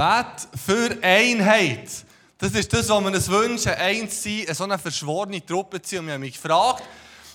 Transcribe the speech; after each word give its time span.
Bet 0.00 0.48
für 0.64 0.96
Einheit. 1.02 1.90
Das 2.38 2.52
ist 2.52 2.72
das, 2.72 2.88
was 2.88 3.04
wir 3.04 3.12
uns 3.12 3.28
wünschen, 3.28 3.72
eins 3.72 4.22
zu 4.22 4.30
sein, 4.30 4.54
so 4.54 4.64
eine 4.64 4.78
verschworene 4.78 5.44
Truppe 5.44 5.82
zu 5.82 5.90
sein. 5.90 5.98
Und 5.98 6.06
wir 6.06 6.14
haben 6.14 6.22
mich 6.22 6.40
gefragt, 6.40 6.84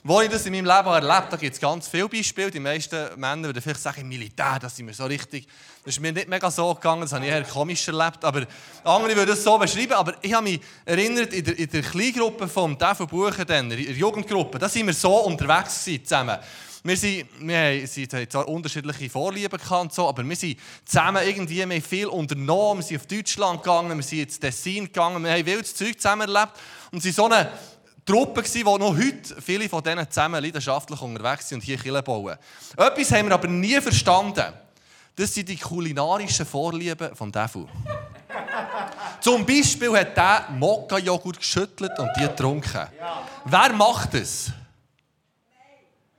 wo 0.03 0.19
ich 0.21 0.29
das 0.29 0.47
in 0.47 0.53
meinem 0.53 0.65
Leben 0.65 0.87
erlebt 0.87 1.11
habe, 1.11 1.29
da 1.29 1.37
gibt 1.37 1.53
es 1.53 1.61
ganz 1.61 1.87
viele 1.87 2.09
Beispiele. 2.09 2.49
Die 2.49 2.59
meisten 2.59 3.19
Männer 3.19 3.49
würden 3.49 3.61
vielleicht 3.61 3.81
sagen, 3.81 4.01
im 4.01 4.07
Militär, 4.07 4.57
das 4.59 4.75
sind 4.75 4.87
wir 4.87 4.95
so 4.95 5.05
richtig. 5.05 5.45
Das 5.83 5.93
ist 5.93 6.01
mir 6.01 6.11
nicht 6.11 6.27
mega 6.27 6.49
so 6.49 6.73
gegangen, 6.73 7.01
das 7.01 7.13
habe 7.13 7.23
ich 7.23 7.31
eher 7.31 7.43
komisch 7.43 7.87
erlebt. 7.87 8.25
Aber 8.25 8.47
andere 8.83 9.15
würden 9.15 9.33
es 9.33 9.43
so 9.43 9.59
beschreiben. 9.59 9.93
Aber 9.93 10.15
ich 10.23 10.33
habe 10.33 10.45
mich 10.45 10.59
erinnert, 10.85 11.33
in 11.33 11.43
der, 11.43 11.59
in 11.59 11.69
der 11.69 11.83
Kleingruppe 11.83 12.47
vom 12.47 12.79
Teufel 12.79 13.05
Buchen, 13.05 13.47
in 13.47 13.69
der 13.69 13.79
Jugendgruppe, 13.79 14.57
da 14.57 14.67
sind 14.67 14.87
wir 14.87 14.93
so 14.95 15.15
unterwegs 15.17 15.83
zusammen. 15.83 16.39
Wir, 16.85 16.97
sind, 16.97 17.25
wir 17.39 17.57
haben 17.57 18.29
zwar 18.29 18.47
unterschiedliche 18.47 19.09
Vorlieben 19.09 19.59
gehabt, 19.59 19.91
so, 19.91 20.07
aber 20.07 20.23
wir 20.23 20.35
sind 20.35 20.59
zusammen 20.85 21.23
irgendwie, 21.25 21.55
wir 21.55 21.63
haben 21.63 21.81
viel 21.81 22.05
unternommen, 22.05 22.77
wir 22.77 22.83
sind 22.83 22.97
auf 22.97 23.07
Deutschland 23.07 23.63
gegangen, 23.63 23.97
wir 23.97 24.03
sind 24.03 24.19
ins 24.19 24.39
Tessin 24.39 24.85
gegangen, 24.85 25.23
wir 25.23 25.31
haben 25.31 25.45
wildes 25.47 25.73
Zeug 25.73 25.99
zusammen 25.99 26.29
erlebt 26.31 26.51
und 26.91 27.01
sind 27.01 27.15
so 27.15 27.25
eine 27.25 27.49
Truppe 28.05 28.43
die 28.43 28.63
noch 28.63 28.95
heute 28.95 29.41
viele 29.41 29.67
von 29.67 29.81
denen 29.81 30.07
zusammen 30.07 30.43
leidenschaftlich 30.43 31.01
unterwegs 31.01 31.49
sind 31.49 31.57
und 31.57 31.63
hier 31.63 31.79
Kirche 31.79 32.03
bauen. 32.03 32.37
Etwas 32.77 33.11
haben 33.13 33.29
wir 33.29 33.33
aber 33.33 33.47
nie 33.47 33.81
verstanden. 33.81 34.53
Das 35.15 35.33
sind 35.33 35.49
die 35.49 35.57
kulinarischen 35.57 36.45
Vorlieben 36.45 37.15
vom 37.15 37.31
Devil. 37.31 37.65
Zum 39.21 39.43
Beispiel 39.43 39.91
hat 39.97 40.15
der 40.15 40.49
Mokka-Joghurt 40.51 41.39
geschüttelt 41.39 41.97
und 41.97 42.11
die 42.15 42.27
getrunken. 42.27 42.89
Wer 43.45 43.73
macht 43.73 44.13
das? 44.13 44.51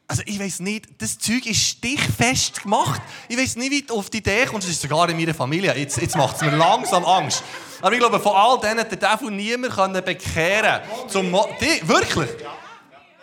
Also 0.09 0.23
ich 0.25 0.39
weiß 0.39 0.61
nicht, 0.61 0.87
das 0.99 1.19
Zeug 1.19 1.47
ist 1.47 1.61
stichfest 1.61 2.63
gemacht. 2.63 3.03
Ich 3.29 3.37
weiß 3.37 3.57
nicht, 3.57 3.71
wie 3.73 3.83
du 3.83 3.99
auf 3.99 4.09
die 4.09 4.19
Idee 4.19 4.47
kommst. 4.47 4.69
Das 4.69 4.75
ist 4.75 4.83
sogar 4.83 5.09
in 5.09 5.17
meiner 5.17 5.35
Familie. 5.35 5.77
Jetzt, 5.77 5.97
jetzt 6.01 6.17
macht 6.17 6.37
es 6.37 6.43
mir 6.43 6.57
langsam 6.57 7.05
Angst. 7.05 7.43
Aber 7.83 7.93
ich 7.93 7.99
glaube, 7.99 8.21
von 8.21 8.35
all 8.35 8.61
denen 8.61 8.81
hat 8.81 8.91
der 8.91 9.01
Teufel 9.01 9.31
niemand 9.33 9.75
können 9.75 10.05
bekehren 10.05 10.81
die, 11.13 11.89
Wirklich? 11.89 12.31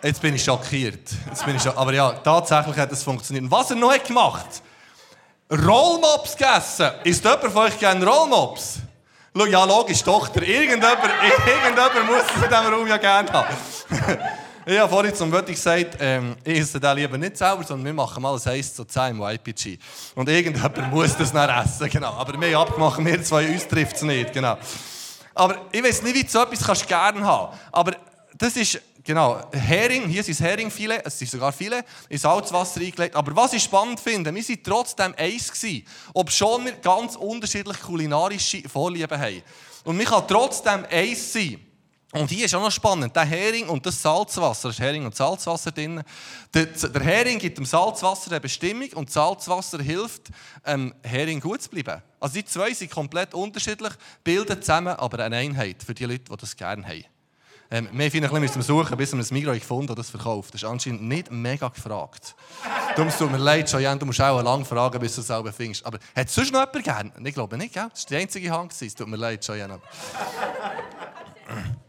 Jetzt 0.02 0.20
bin 0.20 0.34
ich 0.34 0.44
schockiert. 0.44 1.08
Jetzt 1.26 1.46
bin 1.46 1.56
ich 1.56 1.62
schock 1.62 1.78
Aber 1.78 1.94
ja, 1.94 2.12
tatsächlich 2.12 2.76
hat 2.76 2.92
es 2.92 3.02
funktioniert. 3.02 3.44
Und 3.44 3.50
was 3.50 3.70
er 3.70 3.76
noch 3.76 3.92
hat 3.92 4.06
gemacht 4.06 4.62
Rollmops 5.50 6.36
gegessen. 6.36 6.90
Ist 7.04 7.24
jemand 7.24 7.52
von 7.52 7.62
euch 7.62 7.78
gerne 7.78 8.04
Rollmops? 8.04 8.78
Ja, 9.34 9.64
logisch, 9.64 10.02
Tochter. 10.02 10.42
Irgendjemand, 10.42 10.98
irgendjemand 11.46 12.06
muss 12.06 12.22
es 12.36 12.42
in 12.42 12.48
diesem 12.48 12.74
Raum 12.74 12.86
ja 12.86 12.96
gerne 12.96 13.32
haben. 13.32 13.56
Ich 14.66 14.78
habe 14.78 14.88
vorhin 14.88 15.14
zum 15.14 15.30
Wörter 15.30 15.52
gesagt, 15.52 15.98
ähm, 16.00 16.36
ich 16.42 16.60
esse 16.60 16.80
den 16.80 16.96
lieber 16.96 17.18
nicht 17.18 17.36
selber, 17.36 17.62
sondern 17.64 17.84
wir 17.84 17.92
machen 17.92 18.22
mal 18.22 18.34
ein 18.34 18.48
1 18.50 18.74
zu 18.74 18.86
10 18.86 19.10
im 19.10 19.20
YPG. 19.20 19.78
Und 20.14 20.26
irgendjemand 20.26 20.90
muss 20.90 21.14
das 21.14 21.32
dann 21.32 21.50
essen, 21.50 21.90
genau. 21.90 22.14
Aber 22.14 22.40
wir 22.40 22.58
haben 22.58 22.68
abgemacht, 22.68 23.04
wir 23.04 23.22
zwei, 23.22 23.52
uns 23.52 23.68
trifft 23.68 23.96
es 23.96 24.02
nicht, 24.02 24.32
genau. 24.32 24.56
Aber 25.34 25.66
ich 25.70 25.84
weiß 25.84 26.02
nicht, 26.04 26.14
wie 26.14 26.22
du 26.22 26.30
so 26.30 26.40
etwas 26.40 26.64
kannst 26.64 26.88
gerne 26.88 27.22
haben 27.22 27.54
Aber 27.72 27.92
das 28.38 28.56
ist, 28.56 28.80
genau, 29.02 29.38
Hering, 29.52 30.08
hier 30.08 30.24
sind 30.24 30.40
Heringfilet, 30.40 31.02
es 31.04 31.18
sind 31.18 31.30
sogar 31.30 31.52
viele, 31.52 31.84
in 32.08 32.16
Salzwasser 32.16 32.80
eingelegt. 32.80 33.16
Aber 33.16 33.36
was 33.36 33.52
ich 33.52 33.64
spannend 33.64 34.00
finde, 34.00 34.34
wir 34.34 34.42
waren 34.42 34.62
trotzdem 34.62 35.14
eins 35.18 35.52
gewesen, 35.52 35.84
obschon 36.14 36.64
wir 36.64 36.72
ganz 36.72 37.16
unterschiedliche 37.16 37.82
kulinarische 37.82 38.66
Vorlieben 38.66 39.20
haben. 39.20 39.42
Und 39.84 39.98
man 39.98 40.06
kann 40.06 40.26
trotzdem 40.26 40.86
eins 40.90 41.34
sein. 41.34 41.60
Und 42.14 42.30
hier 42.30 42.44
ist 42.44 42.54
auch 42.54 42.62
noch 42.62 42.70
spannend, 42.70 43.16
der 43.16 43.24
Hering 43.24 43.68
und 43.68 43.84
das 43.84 44.00
Salzwasser, 44.00 44.68
da 44.68 44.70
ist 44.70 44.78
Hering 44.78 45.04
und 45.04 45.16
Salzwasser 45.16 45.72
drin. 45.72 46.00
Der, 46.54 46.68
Hering 47.02 47.40
gibt 47.40 47.58
dem 47.58 47.66
Salzwasser 47.66 48.30
eine 48.30 48.40
Bestimmung 48.40 48.88
und 48.94 49.10
Salzwasser 49.10 49.82
hilft, 49.82 50.28
ähm, 50.64 50.94
Hering 51.02 51.40
gut 51.40 51.62
zu 51.62 51.70
bleiben. 51.70 52.00
Also 52.20 52.34
die 52.34 52.44
zwei 52.44 52.72
sind 52.72 52.92
komplett 52.92 53.34
unterschiedlich, 53.34 53.92
bilden 54.22 54.62
zusammen 54.62 54.94
aber 54.94 55.24
eine 55.24 55.38
Einheit 55.38 55.82
für 55.82 55.92
die 55.92 56.04
Leute, 56.04 56.30
die 56.30 56.36
das 56.36 56.56
gerne 56.56 56.86
haben. 56.86 57.04
Ähm, 57.68 57.88
wir 57.90 58.04
müssen 58.04 58.24
ein 58.24 58.42
bisschen 58.42 58.62
suchen, 58.62 58.96
bis 58.96 59.12
wir 59.12 59.18
ein 59.18 59.26
Migros 59.30 59.58
gefunden 59.58 59.88
haben, 59.88 59.96
das 59.96 60.10
verkauft. 60.10 60.54
Das 60.54 60.62
ist 60.62 60.68
anscheinend 60.68 61.02
nicht 61.02 61.32
mega 61.32 61.66
gefragt. 61.66 62.36
Darum 62.94 63.10
tut 63.10 63.32
mir 63.32 63.38
leid, 63.38 63.68
Joanne, 63.72 63.98
du 63.98 64.06
musst 64.06 64.20
auch 64.20 64.40
lange 64.40 64.64
fragen, 64.64 65.00
bis 65.00 65.16
du 65.16 65.20
es 65.20 65.26
selber 65.26 65.52
findest. 65.52 65.84
Aber 65.84 65.98
hat 66.14 66.28
es 66.28 66.34
sonst 66.34 66.52
noch 66.52 66.60
jemand 66.60 66.84
gerne? 66.84 67.12
Ich 67.28 67.34
glaube 67.34 67.58
nicht, 67.58 67.74
gell? 67.74 67.88
Das 67.90 68.04
war 68.04 68.08
die 68.10 68.16
einzige 68.22 68.52
Hand. 68.52 68.72
Es 68.80 68.94
tut 68.94 69.08
mir 69.08 69.16
leid, 69.16 69.44
Joanne. 69.44 69.80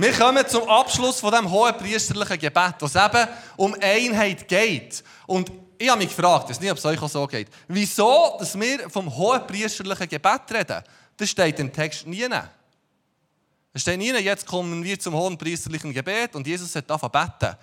Wir 0.00 0.12
kommen 0.12 0.46
zum 0.46 0.62
Abschluss 0.68 1.18
von 1.18 1.32
dem 1.32 1.50
hohen 1.50 1.76
priesterlichen 1.76 2.38
Gebet, 2.38 2.80
es 2.82 2.94
eben 2.94 3.28
um 3.56 3.74
Einheit 3.80 4.46
geht. 4.46 5.02
Und 5.26 5.50
ich 5.76 5.88
habe 5.88 5.98
mich 5.98 6.14
gefragt, 6.14 6.48
weiß 6.48 6.60
nicht, 6.60 6.70
ob 6.70 6.78
es 6.78 6.84
euch 6.84 7.02
auch 7.02 7.08
so 7.08 7.26
geht, 7.26 7.48
wieso 7.66 8.36
dass 8.38 8.56
wir 8.56 8.88
vom 8.88 9.12
hohen 9.12 9.44
priesterlichen 9.44 10.08
Gebet 10.08 10.42
reden. 10.52 10.84
Das 11.16 11.28
steht 11.28 11.58
im 11.58 11.72
Text 11.72 12.06
nie. 12.06 12.28
Es 13.72 13.82
steht 13.82 13.98
nie, 13.98 14.12
jetzt 14.12 14.46
kommen 14.46 14.84
wir 14.84 15.00
zum 15.00 15.14
hohen 15.14 15.36
priesterlichen 15.36 15.92
Gebet 15.92 16.36
und 16.36 16.46
Jesus 16.46 16.76
hat 16.76 16.88
davon 16.88 17.10
beten. 17.10 17.56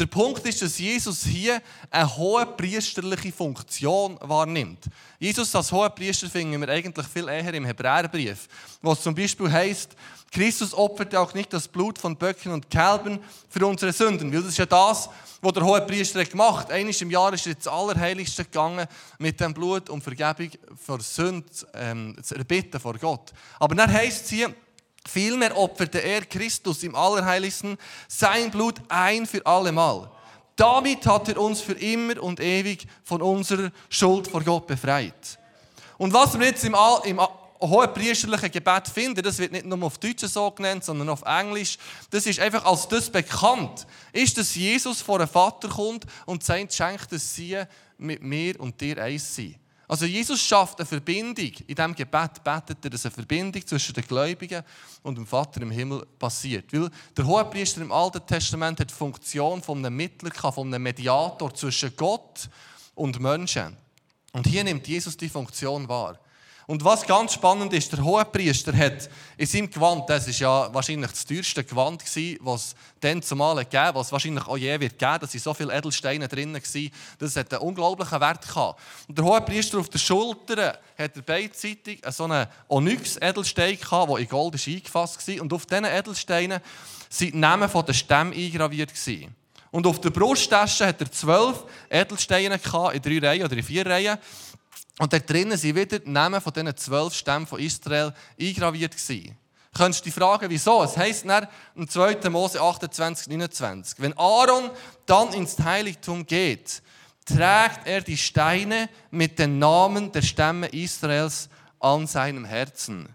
Der 0.00 0.06
Punkt 0.06 0.46
ist, 0.46 0.62
dass 0.62 0.78
Jesus 0.78 1.24
hier 1.26 1.60
eine 1.90 2.16
hohe 2.16 2.46
priesterliche 2.46 3.30
Funktion 3.30 4.16
wahrnimmt. 4.22 4.86
Jesus 5.18 5.54
als 5.54 5.70
hoher 5.70 5.90
Priester 5.90 6.30
finden 6.30 6.58
wir 6.58 6.70
eigentlich 6.70 7.06
viel 7.06 7.28
eher 7.28 7.52
im 7.52 7.66
Hebräerbrief, 7.66 8.48
wo 8.80 8.92
es 8.92 9.02
zum 9.02 9.14
Beispiel 9.14 9.52
heißt, 9.52 9.90
Christus 10.32 10.72
opferte 10.72 11.20
auch 11.20 11.34
nicht 11.34 11.52
das 11.52 11.68
Blut 11.68 11.98
von 11.98 12.16
Böcken 12.16 12.50
und 12.50 12.70
Kälbern 12.70 13.18
für 13.50 13.66
unsere 13.66 13.92
Sünden. 13.92 14.32
Weil 14.32 14.40
das 14.40 14.52
ist 14.52 14.58
ja 14.58 14.64
das, 14.64 15.10
was 15.42 15.52
der 15.52 15.64
hohe 15.64 15.82
Priester 15.82 16.24
gemacht 16.24 16.68
hat. 16.68 16.72
Einmal 16.72 16.94
im 16.98 17.10
Jahr 17.10 17.34
ist 17.34 17.46
er 17.46 17.52
ins 17.52 17.66
Allerheiligste 17.66 18.44
gegangen 18.44 18.86
mit 19.18 19.38
dem 19.38 19.52
Blut, 19.52 19.90
um 19.90 20.00
Vergebung 20.00 20.50
für 20.82 20.98
Sünden 21.02 21.44
ähm, 21.74 22.16
zu 22.22 22.36
erbitten 22.36 22.80
vor 22.80 22.96
Gott. 22.96 23.32
Aber 23.58 23.74
dann 23.74 23.92
heißt 23.92 24.24
es 24.24 24.30
hier, 24.30 24.54
vielmehr 25.08 25.56
opferte 25.56 26.02
er 26.02 26.24
Christus 26.24 26.82
im 26.82 26.94
Allerheiligsten 26.94 27.76
sein 28.08 28.50
Blut 28.50 28.76
ein 28.88 29.26
für 29.26 29.44
allemal. 29.44 30.10
Damit 30.56 31.06
hat 31.06 31.28
er 31.28 31.40
uns 31.40 31.60
für 31.60 31.72
immer 31.72 32.22
und 32.22 32.40
ewig 32.40 32.86
von 33.02 33.22
unserer 33.22 33.70
Schuld 33.88 34.28
vor 34.28 34.42
Gott 34.42 34.66
befreit. 34.66 35.38
Und 35.96 36.12
was 36.12 36.38
wir 36.38 36.46
jetzt 36.46 36.64
im, 36.64 36.76
im 37.04 37.20
hohe 37.60 37.88
priesterliche 37.88 38.50
Gebet 38.50 38.88
finden, 38.88 39.22
das 39.22 39.38
wird 39.38 39.52
nicht 39.52 39.66
nur 39.66 39.82
auf 39.82 39.98
Deutsch 39.98 40.24
so 40.24 40.50
genannt, 40.50 40.84
sondern 40.84 41.08
auf 41.08 41.22
Englisch. 41.22 41.78
Das 42.10 42.26
ist 42.26 42.40
einfach 42.40 42.64
als 42.64 42.88
das 42.88 43.10
bekannt. 43.10 43.86
Ist, 44.12 44.38
dass 44.38 44.54
Jesus 44.54 45.02
vor 45.02 45.18
den 45.18 45.28
Vater 45.28 45.68
kommt 45.68 46.04
und 46.26 46.42
sagt, 46.42 46.72
schenkt 46.72 47.12
dass 47.12 47.34
sie 47.34 47.62
mit 47.98 48.22
mir 48.22 48.58
und 48.60 48.80
dir 48.80 49.02
eins 49.02 49.36
sein. 49.36 49.59
Also 49.90 50.06
Jesus 50.06 50.40
schafft 50.40 50.78
eine 50.78 50.86
Verbindung. 50.86 51.50
In 51.66 51.74
diesem 51.74 51.96
Gebet 51.96 52.44
betet 52.44 52.84
er, 52.84 52.90
dass 52.90 53.06
eine 53.06 53.12
Verbindung 53.12 53.66
zwischen 53.66 53.92
den 53.92 54.06
Gläubigen 54.06 54.62
und 55.02 55.18
dem 55.18 55.26
Vater 55.26 55.62
im 55.62 55.72
Himmel 55.72 56.06
passiert. 56.16 56.72
Weil 56.72 56.88
der 57.16 57.26
Hohepriester 57.26 57.80
im 57.80 57.90
Alten 57.90 58.24
Testament 58.24 58.78
hat 58.78 58.88
die 58.88 58.94
Funktion 58.94 59.60
von 59.60 59.84
einem 59.84 59.96
Mittler, 59.96 60.30
von 60.52 60.68
einem 60.68 60.84
Mediator 60.84 61.52
zwischen 61.52 61.90
Gott 61.96 62.48
und 62.94 63.18
Menschen. 63.18 63.76
Und 64.30 64.46
hier 64.46 64.62
nimmt 64.62 64.86
Jesus 64.86 65.16
die 65.16 65.28
Funktion 65.28 65.88
wahr. 65.88 66.20
Und 66.70 66.84
was 66.84 67.04
ganz 67.04 67.34
spannend 67.34 67.72
ist, 67.72 67.92
der 67.92 68.04
Hohepriester 68.04 68.72
hat 68.72 69.10
in 69.36 69.44
seinem 69.44 69.68
Gewand, 69.68 70.08
das 70.08 70.28
ist 70.28 70.38
ja 70.38 70.72
wahrscheinlich 70.72 71.10
das 71.10 71.26
teuerste 71.26 71.64
Gewand 71.64 72.00
was 72.42 72.64
es 72.64 72.74
dann 73.00 73.20
zumal 73.22 73.56
gegeben 73.56 73.90
was 73.94 74.06
es 74.06 74.12
wahrscheinlich 74.12 74.46
auch 74.46 74.56
je 74.56 74.78
wird 74.78 74.96
geben, 74.96 75.18
da 75.20 75.22
waren 75.22 75.38
so 75.40 75.52
viele 75.52 75.74
Edelsteine 75.76 76.28
drin, 76.28 76.54
gewesen, 76.54 76.92
das 77.18 77.34
hat 77.34 77.52
einen 77.52 77.62
unglaublichen 77.62 78.20
Wert 78.20 78.46
gehabt. 78.46 78.80
Und 79.08 79.18
der 79.18 79.24
Hohepriester 79.24 79.80
auf 79.80 79.88
der 79.88 79.98
Schulter 79.98 80.78
hat 80.96 81.16
er 81.16 81.22
beidseitig 81.22 82.02
so 82.08 82.22
einen 82.22 82.46
Onyx-Edelstein 82.68 83.76
gehabt, 83.76 84.08
der 84.08 84.18
in 84.18 84.28
Gold 84.28 84.54
eingefasst 84.54 85.26
war. 85.26 85.42
Und 85.42 85.52
auf 85.52 85.66
diesen 85.66 85.84
Edelsteinen 85.86 86.60
sind 87.08 87.34
die 87.34 87.38
Namen 87.38 87.68
der 87.68 87.92
Stämme 87.92 88.32
eingraviert. 88.32 88.92
Und 89.72 89.86
auf 89.86 90.00
der 90.00 90.10
Brusttasche 90.10 90.86
hat 90.86 91.00
er 91.00 91.10
zwölf 91.10 91.64
Edelsteine 91.88 92.58
gehabt, 92.58 92.94
in 92.94 93.02
drei 93.02 93.26
Reihen 93.26 93.44
oder 93.44 93.56
in 93.56 93.62
vier 93.62 93.86
Reihen. 93.86 94.18
Und 95.00 95.14
dort 95.14 95.30
drinnen 95.30 95.56
sind 95.56 95.76
wieder 95.76 95.98
die 95.98 96.10
Namen 96.10 96.42
von 96.42 96.52
diesen 96.52 96.76
zwölf 96.76 97.14
Stämmen 97.14 97.46
von 97.46 97.58
Israel 97.58 98.12
eingraviert 98.38 98.94
gewesen. 98.94 99.34
Könntest 99.72 100.04
du 100.04 100.10
dich 100.10 100.14
fragen, 100.14 100.50
wieso? 100.50 100.82
Es 100.82 100.94
heisst 100.94 101.26
dann 101.26 101.48
im 101.74 101.88
2. 101.88 102.28
Mose 102.28 102.60
28, 102.60 103.28
29. 103.28 103.98
Wenn 103.98 104.12
Aaron 104.18 104.68
dann 105.06 105.32
ins 105.32 105.58
Heiligtum 105.58 106.26
geht, 106.26 106.82
trägt 107.24 107.86
er 107.86 108.02
die 108.02 108.18
Steine 108.18 108.90
mit 109.10 109.38
den 109.38 109.58
Namen 109.58 110.12
der 110.12 110.20
Stämme 110.20 110.66
Israels 110.66 111.48
an 111.78 112.06
seinem 112.06 112.44
Herzen. 112.44 113.08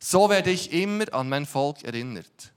So 0.00 0.28
werde 0.28 0.50
ich 0.50 0.72
immer 0.72 1.04
an 1.14 1.28
mein 1.28 1.46
Volk 1.46 1.84
erinnert. 1.84 2.52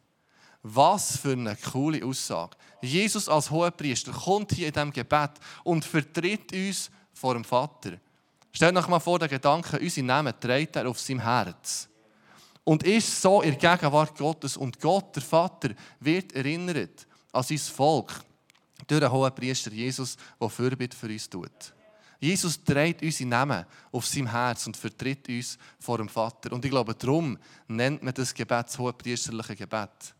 Was 0.63 1.15
für 1.17 1.33
eine 1.33 1.55
coole 1.57 2.03
Aussage. 2.03 2.57
Jesus 2.81 3.29
als 3.29 3.51
Hohepriester 3.51 4.13
kommt 4.13 4.51
hier 4.51 4.69
in 4.69 4.73
diesem 4.73 4.91
Gebet 4.91 5.33
und 5.63 5.85
vertritt 5.85 6.51
uns 6.53 6.89
vor 7.13 7.35
dem 7.35 7.43
Vater. 7.43 7.99
Stellt 8.57 8.75
euch 8.75 8.87
mal 8.87 8.99
vor, 8.99 9.19
der 9.19 9.27
Gedanke, 9.27 9.77
unsere 9.77 10.07
Namen 10.07 10.33
trägt 10.39 10.77
er 10.77 10.89
auf 10.89 10.99
seinem 10.99 11.19
Herz. 11.19 11.87
Und 12.63 12.81
ist 12.81 13.21
so 13.21 13.43
in 13.43 13.55
der 13.55 13.77
Gegenwart 13.77 14.17
Gottes. 14.17 14.57
Und 14.57 14.81
Gott, 14.81 15.15
der 15.15 15.21
Vater, 15.21 15.69
wird 15.99 16.31
erinnert 16.31 17.05
an 17.31 17.43
sein 17.43 17.59
Volk 17.59 18.11
durch 18.87 18.99
den 18.99 19.11
hohen 19.11 19.35
Priester 19.35 19.71
Jesus, 19.71 20.17
der 20.41 20.49
Fürbitte 20.49 20.97
für 20.97 21.05
uns 21.05 21.29
tut. 21.29 21.75
Jesus 22.19 22.63
dreht 22.63 23.03
unsere 23.03 23.29
Namen 23.29 23.63
auf 23.91 24.07
seinem 24.07 24.31
Herz 24.31 24.65
und 24.65 24.75
vertritt 24.75 25.29
uns 25.29 25.59
vor 25.79 25.99
dem 25.99 26.09
Vater. 26.09 26.51
Und 26.51 26.65
ich 26.65 26.71
glaube, 26.71 26.95
darum 26.95 27.37
nennt 27.67 28.01
man 28.01 28.15
das 28.15 28.33
Gebet 28.33 28.65
das 28.65 28.79
hohepriesterliche 28.79 29.55
Gebet. 29.55 30.15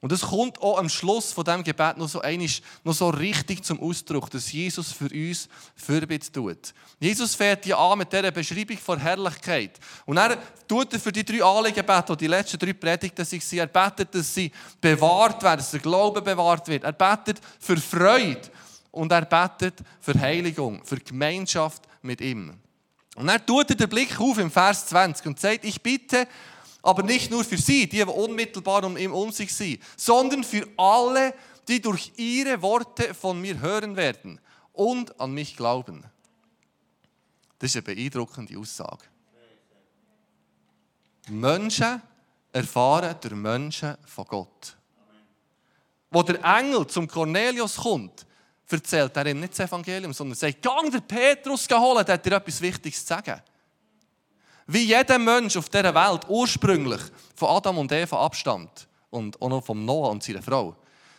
Und 0.00 0.12
es 0.12 0.20
kommt 0.20 0.60
auch 0.60 0.78
am 0.78 0.88
Schluss 0.88 1.32
von 1.32 1.44
dem 1.44 1.64
Gebet 1.64 1.96
noch 1.96 2.08
so, 2.08 2.20
einisch, 2.20 2.62
noch 2.84 2.94
so 2.94 3.08
richtig 3.08 3.64
zum 3.64 3.80
Ausdruck, 3.80 4.30
dass 4.30 4.52
Jesus 4.52 4.92
für 4.92 5.08
uns 5.08 5.48
Fürbitte 5.74 6.30
tut. 6.30 6.72
Jesus 7.00 7.34
fährt 7.34 7.66
ja 7.66 7.76
an 7.76 7.98
mit 7.98 8.12
dieser 8.12 8.30
Beschreibung 8.30 8.78
von 8.78 8.98
Herrlichkeit. 8.98 9.78
Und 10.06 10.16
er 10.16 10.38
tut 10.68 10.92
er 10.92 11.00
für 11.00 11.10
die 11.10 11.24
drei 11.24 11.42
Anliegen 11.42 11.84
beten, 11.84 12.16
die 12.16 12.26
letzten 12.28 12.58
drei 12.58 12.72
Predigten 12.72 13.26
waren. 13.26 13.58
Er 13.58 13.66
betet, 13.66 14.14
dass 14.14 14.34
sie 14.34 14.52
bewahrt 14.80 15.42
werden, 15.42 15.58
dass 15.58 15.72
der 15.72 15.80
Glaube 15.80 16.22
bewahrt 16.22 16.68
wird. 16.68 16.84
Er 16.84 16.92
betet 16.92 17.40
für 17.58 17.76
Freude 17.76 18.42
und 18.92 19.10
er 19.10 19.24
betet 19.24 19.74
für 20.00 20.18
Heiligung, 20.18 20.84
für 20.84 20.98
Gemeinschaft 20.98 21.82
mit 22.02 22.20
ihm. 22.20 22.54
Und 23.16 23.26
dann 23.26 23.44
tut 23.44 23.70
er 23.70 23.76
den 23.76 23.88
Blick 23.88 24.20
auf 24.20 24.38
im 24.38 24.50
Vers 24.50 24.86
20 24.86 25.26
und 25.26 25.40
sagt, 25.40 25.64
ich 25.64 25.82
bitte 25.82 26.28
aber 26.82 27.02
nicht 27.02 27.30
nur 27.30 27.44
für 27.44 27.58
sie, 27.58 27.88
die 27.88 28.02
unmittelbar 28.02 28.84
um 28.84 28.96
um 29.12 29.32
sich 29.32 29.54
sind, 29.54 29.82
sondern 29.96 30.44
für 30.44 30.66
alle, 30.76 31.34
die 31.66 31.80
durch 31.80 32.12
ihre 32.16 32.60
Worte 32.62 33.14
von 33.14 33.40
mir 33.40 33.60
hören 33.60 33.96
werden 33.96 34.40
und 34.72 35.20
an 35.20 35.32
mich 35.32 35.56
glauben. 35.56 36.04
Das 37.58 37.74
ist 37.74 37.76
eine 37.76 37.94
beeindruckende 37.94 38.56
Aussage. 38.56 39.04
Menschen 41.28 42.00
erfahren 42.52 43.16
durch 43.20 43.34
Menschen 43.34 43.96
von 44.06 44.24
Gott. 44.24 44.76
Wo 46.10 46.22
der 46.22 46.42
Engel 46.42 46.86
zum 46.86 47.06
Cornelius 47.06 47.76
kommt, 47.76 48.24
erzählt 48.70 49.16
er 49.16 49.26
ihm 49.26 49.40
nicht 49.40 49.52
das 49.52 49.66
Evangelium, 49.66 50.12
sondern 50.12 50.36
sagt, 50.36 50.62
gang 50.62 50.90
der 50.90 51.00
Petrus 51.00 51.68
holen, 51.70 52.04
der 52.04 52.14
hat 52.14 52.24
dir 52.24 52.32
etwas 52.32 52.60
Wichtiges 52.60 53.00
zu 53.00 53.06
sagen. 53.06 53.42
Wie 54.70 54.84
jeder 54.84 55.18
Mensch 55.18 55.56
auf 55.56 55.70
dieser 55.70 55.94
Welt 55.94 56.26
ursprünglich 56.28 57.00
von 57.34 57.48
Adam 57.48 57.78
und 57.78 57.90
Eva 57.90 58.22
abstammt 58.22 58.86
und 59.08 59.40
auch 59.40 59.48
noch 59.48 59.64
von 59.64 59.82
Noah 59.82 60.10
und 60.10 60.22
seiner 60.22 60.42
Frau, 60.42 60.76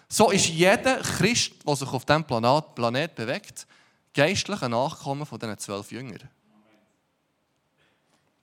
so 0.07 0.29
ist 0.29 0.49
jeder 0.49 0.99
Christ, 0.99 1.53
der 1.67 1.75
sich 1.75 1.89
auf 1.89 2.05
diesem 2.05 2.23
Planet, 2.23 2.75
Planet 2.75 3.15
bewegt, 3.15 3.65
geistlich 4.13 4.61
ein 4.61 4.69
Nachkommen 4.69 5.25
von 5.25 5.39
diesen 5.39 5.57
zwölf 5.57 5.91
Jüngern. 5.91 6.29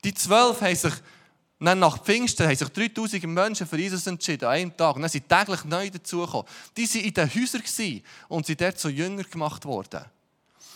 Die 0.03 0.12
zwölf 0.12 0.61
haben 0.61 0.75
sich 0.75 0.94
dann 1.59 1.79
nach 1.79 2.02
Pfingsten 2.02 2.47
haben 2.47 2.56
sich 2.56 2.69
3000 2.69 3.25
Menschen 3.25 3.67
für 3.67 3.79
Jesus 3.79 4.06
entschieden, 4.06 4.44
an 4.44 4.50
einem 4.50 4.76
Tag. 4.76 4.97
Und 4.97 5.02
dann 5.02 5.11
sind 5.11 5.29
täglich 5.29 5.64
neu 5.64 5.88
dazugekommen. 5.88 6.47
Die 6.76 6.87
waren 6.87 7.00
in 7.00 7.14
den 7.14 7.35
Häusern 7.35 8.02
und 8.29 8.44
sind 8.44 8.61
dort 8.61 8.79
zu 8.79 8.91
Jünger 8.91 9.25
gemacht 9.25 9.64
worden. 9.64 10.05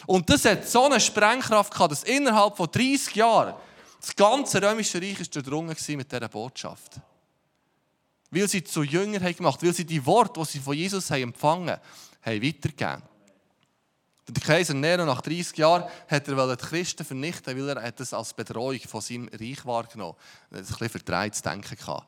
Und 0.06 0.30
das 0.30 0.46
hat 0.46 0.66
so 0.66 0.84
eine 0.84 0.98
Sprengkraft 0.98 1.72
gehabt, 1.72 1.92
dass 1.92 2.04
innerhalb 2.04 2.56
von 2.56 2.70
30 2.70 3.14
Jahren 3.14 3.54
das 4.00 4.16
ganze 4.16 4.62
römische 4.62 5.00
Reich 5.00 5.18
war 5.18 5.26
durchdrungen 5.26 5.76
mit 5.88 6.12
dieser 6.12 6.28
Botschaft. 6.28 7.00
Weil 8.30 8.48
sie 8.48 8.64
zu 8.64 8.82
Jüngern 8.82 9.22
haben 9.22 9.36
gemacht, 9.36 9.62
weil 9.62 9.74
sie 9.74 9.84
die 9.84 10.04
Worte, 10.06 10.40
die 10.40 10.46
sie 10.46 10.60
von 10.60 10.76
Jesus 10.76 11.10
haben 11.10 11.22
empfangen 11.22 11.78
haben, 12.22 12.42
weitergegeben. 12.42 13.02
Der 14.28 14.42
Kaiser 14.42 14.74
Nero 14.74 15.04
nach 15.04 15.22
30 15.22 15.58
Jahren 15.58 15.90
er 16.06 16.20
die 16.20 16.56
Christen 16.64 17.04
vernichten, 17.04 17.58
weil 17.58 17.76
er 17.76 17.92
das 17.92 18.12
als 18.12 18.32
Bedrohung 18.32 18.78
von 18.78 19.00
seinem 19.00 19.28
Reich 19.28 19.66
wahrgenommen 19.66 20.14
hat. 20.14 20.20
Er 20.52 20.58
hat 20.58 20.66
ein 20.66 20.66
bisschen 20.66 20.88
verdreht 20.88 21.44
denken. 21.44 22.02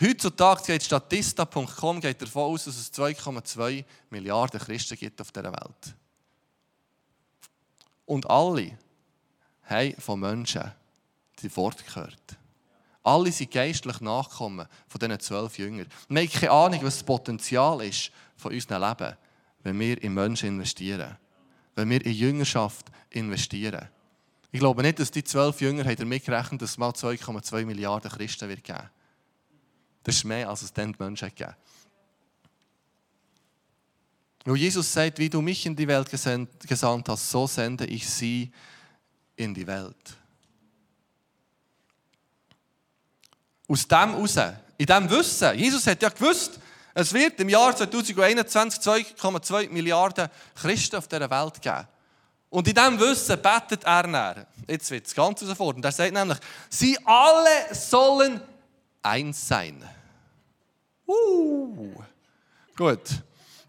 Heutzutage 0.00 0.64
geht 0.64 0.82
Statista.com 0.82 2.00
davon 2.00 2.42
aus, 2.42 2.64
dass 2.64 2.76
es 2.76 2.92
2,2 2.92 3.84
Milliarden 4.10 4.60
Christen 4.60 4.98
gibt 4.98 5.20
auf 5.20 5.32
dieser 5.32 5.52
Welt. 5.52 5.94
Und 8.04 8.28
alle 8.28 8.76
haben 9.72 9.94
von 10.00 10.20
Menschen 10.20 10.70
die 11.42 11.56
Worte 11.56 11.82
gehört. 11.84 12.38
Alle 13.02 13.32
sind 13.32 13.50
geistlich 13.50 14.00
Nachkommen 14.00 14.66
von 14.86 14.98
diesen 15.00 15.18
zwölf 15.18 15.58
Jüngern. 15.58 15.88
Wir 16.08 16.22
haben 16.22 16.30
keine 16.30 16.52
Ahnung, 16.52 16.80
was 16.82 16.98
das 16.98 17.02
Potenzial 17.02 17.82
ist 17.82 18.12
von 18.36 18.52
unserem 18.52 18.82
Leben, 18.82 19.16
wenn 19.64 19.80
wir 19.80 20.02
in 20.02 20.14
Menschen 20.14 20.50
investieren. 20.50 21.16
Wenn 21.74 21.90
wir 21.90 22.04
in 22.04 22.12
Jüngerschaft 22.12 22.86
investieren. 23.10 23.88
Ich 24.52 24.60
glaube 24.60 24.82
nicht, 24.82 24.98
dass 24.98 25.10
die 25.10 25.24
zwölf 25.24 25.60
Jünger 25.60 25.84
damit 25.96 26.24
gerechnet 26.24 26.62
dass 26.62 26.70
es 26.70 26.78
mal 26.78 26.90
2,2 26.90 27.64
Milliarden 27.64 28.10
Christen 28.10 28.48
wird 28.48 28.62
geben. 28.62 28.90
Das 30.04 30.16
ist 30.16 30.24
mehr, 30.24 30.48
als 30.48 30.62
es 30.62 30.72
dann 30.72 30.92
die 30.92 31.02
Menschen 31.02 31.28
gegeben 31.28 31.54
Weil 34.44 34.56
Jesus 34.56 34.92
sagt, 34.92 35.18
wie 35.18 35.30
du 35.30 35.40
mich 35.40 35.64
in 35.64 35.74
die 35.74 35.88
Welt 35.88 36.10
gesandt 36.10 37.08
hast, 37.08 37.30
so 37.30 37.46
sende 37.46 37.86
ich 37.86 38.08
sie 38.08 38.52
in 39.42 39.54
die 39.54 39.66
Welt. 39.66 40.16
Aus 43.68 43.86
dem 43.86 44.10
heraus, 44.10 44.36
in 44.76 44.86
diesem 44.86 45.10
Wissen, 45.10 45.58
Jesus 45.58 45.86
hat 45.86 46.02
ja 46.02 46.08
gewusst, 46.08 46.58
es 46.94 47.12
wird 47.12 47.40
im 47.40 47.48
Jahr 47.48 47.74
2021 47.74 48.80
2,2 48.82 49.70
Milliarden 49.70 50.28
Christen 50.54 50.96
auf 50.96 51.08
dieser 51.08 51.30
Welt 51.30 51.62
geben. 51.62 51.88
Und 52.50 52.68
in 52.68 52.74
diesem 52.74 53.00
Wissen 53.00 53.40
betet 53.40 53.84
er 53.84 54.06
nach. 54.06 54.36
Jetzt 54.68 54.90
wird 54.90 55.06
es 55.06 55.14
ganz 55.14 55.40
herausfordernd. 55.40 55.84
Er 55.86 55.92
sagt 55.92 56.12
nämlich, 56.12 56.38
sie 56.68 56.98
alle 57.04 57.74
sollen 57.74 58.42
eins 59.00 59.48
sein. 59.48 59.82
Uh, 61.06 61.94
gut. 62.76 63.22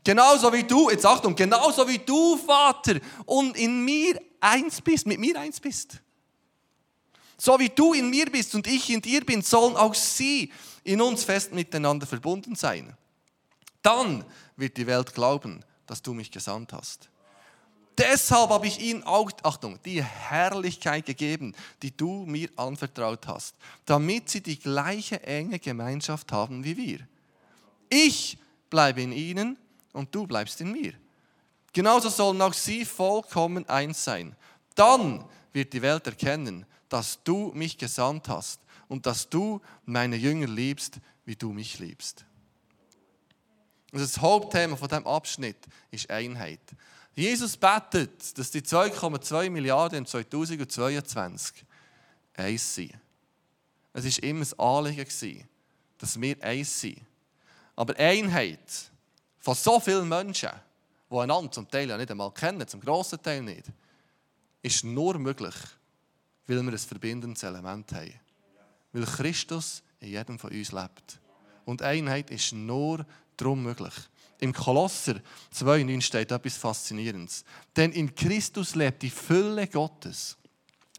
Genauso 0.03 0.51
wie 0.51 0.63
du, 0.63 0.89
jetzt 0.89 1.05
Achtung, 1.05 1.35
genauso 1.35 1.87
wie 1.87 1.99
du, 1.99 2.37
Vater, 2.37 2.99
und 3.25 3.55
in 3.55 3.85
mir 3.85 4.19
eins 4.39 4.81
bist, 4.81 5.07
mit 5.07 5.19
mir 5.19 5.39
eins 5.39 5.59
bist. 5.59 6.01
So 7.37 7.57
wie 7.59 7.69
du 7.69 7.93
in 7.93 8.09
mir 8.09 8.25
bist 8.29 8.53
und 8.55 8.67
ich 8.67 8.89
in 8.89 9.01
dir 9.01 9.25
bin, 9.25 9.41
sollen 9.41 9.75
auch 9.75 9.93
sie 9.93 10.51
in 10.83 11.01
uns 11.01 11.23
fest 11.23 11.53
miteinander 11.53 12.05
verbunden 12.05 12.55
sein. 12.55 12.95
Dann 13.81 14.25
wird 14.55 14.77
die 14.77 14.87
Welt 14.87 15.13
glauben, 15.13 15.63
dass 15.85 16.01
du 16.01 16.13
mich 16.13 16.31
gesandt 16.31 16.73
hast. 16.73 17.09
Deshalb 17.97 18.49
habe 18.49 18.67
ich 18.67 18.79
ihnen 18.79 19.03
auch, 19.03 19.29
Achtung, 19.43 19.79
die 19.85 20.03
Herrlichkeit 20.03 21.05
gegeben, 21.05 21.53
die 21.81 21.95
du 21.95 22.25
mir 22.25 22.49
anvertraut 22.55 23.27
hast, 23.27 23.55
damit 23.85 24.29
sie 24.29 24.41
die 24.41 24.57
gleiche 24.57 25.21
enge 25.23 25.59
Gemeinschaft 25.59 26.31
haben 26.31 26.63
wie 26.63 26.75
wir. 26.75 26.99
Ich 27.89 28.37
bleibe 28.69 29.01
in 29.01 29.11
ihnen 29.11 29.57
und 29.93 30.13
du 30.13 30.27
bleibst 30.27 30.59
in 30.61 30.71
mir. 30.71 30.93
Genauso 31.71 32.09
sollen 32.09 32.41
auch 32.41 32.53
sie 32.53 32.85
vollkommen 32.85 33.67
eins 33.69 34.03
sein. 34.03 34.35
Dann 34.75 35.25
wird 35.53 35.73
die 35.73 35.81
Welt 35.81 36.05
erkennen, 36.05 36.65
dass 36.89 37.23
du 37.23 37.51
mich 37.55 37.77
gesandt 37.77 38.27
hast 38.29 38.59
und 38.87 39.05
dass 39.05 39.29
du 39.29 39.61
meine 39.85 40.15
Jünger 40.15 40.47
liebst, 40.47 40.99
wie 41.25 41.35
du 41.35 41.51
mich 41.51 41.79
liebst. 41.79 42.25
Also 43.91 44.05
das 44.05 44.19
Hauptthema 44.19 44.75
von 44.75 44.87
diesem 44.87 45.07
Abschnitt 45.07 45.57
ist 45.91 46.09
Einheit. 46.09 46.59
Jesus 47.15 47.55
betet, 47.55 48.37
dass 48.37 48.49
die 48.49 48.61
2,2 48.61 49.49
Milliarden 49.49 49.99
im 49.99 50.05
2022 50.05 51.63
eins 52.35 52.75
sind. 52.75 52.93
Es 53.93 54.05
war 54.05 54.23
immer 54.23 54.45
ein 54.45 54.59
Anliegen, 54.59 55.47
dass 55.99 56.19
wir 56.19 56.43
eins 56.43 56.81
sind. 56.81 57.01
Aber 57.75 57.95
Einheit 57.97 58.91
von 59.43 59.55
so 59.55 59.77
vielen 59.77 60.07
Menschen, 60.07 60.51
die 61.11 61.17
einander 61.17 61.51
zum 61.51 61.69
Teil 61.69 61.89
ja 61.89 61.97
nicht 61.97 62.09
einmal 62.09 62.31
kennen, 62.31 62.65
zum 62.65 62.79
grossen 62.79 63.21
Teil 63.21 63.41
nicht, 63.41 63.65
ist 64.61 64.85
nur 64.85 65.19
möglich, 65.19 65.53
weil 66.47 66.63
wir 66.63 66.71
ein 66.71 66.77
verbindendes 66.77 67.43
Element 67.43 67.91
haben. 67.91 68.13
Weil 68.93 69.03
Christus 69.03 69.83
in 69.99 70.09
jedem 70.11 70.39
von 70.39 70.49
uns 70.49 70.71
lebt. 70.71 71.19
Und 71.65 71.81
Einheit 71.81 72.31
ist 72.31 72.53
nur 72.53 73.05
darum 73.35 73.63
möglich. 73.63 73.93
Im 74.39 74.53
Kolosser 74.53 75.15
2,9 75.53 76.01
steht 76.01 76.31
etwas 76.31 76.55
Faszinierendes. 76.55 77.43
Denn 77.75 77.91
in 77.91 78.15
Christus 78.15 78.75
lebt 78.75 79.01
die 79.01 79.09
Fülle 79.09 79.67
Gottes 79.67 80.37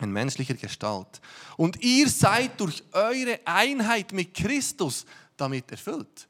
in 0.01 0.11
menschlicher 0.13 0.55
Gestalt. 0.55 1.21
Und 1.57 1.83
ihr 1.83 2.11
seid 2.11 2.61
durch 2.61 2.83
eure 2.93 3.41
Einheit 3.47 4.13
mit 4.13 4.35
Christus 4.35 5.07
damit 5.35 5.71
erfüllt. 5.71 6.29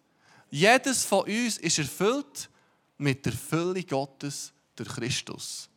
Jedes 0.54 1.04
von 1.04 1.24
uns 1.24 1.58
ist 1.58 1.80
erfüllt 1.80 2.48
mit 2.96 3.26
der 3.26 3.32
Fülle 3.32 3.82
Gottes 3.82 4.52
durch 4.76 4.88
Christus. 4.88 5.68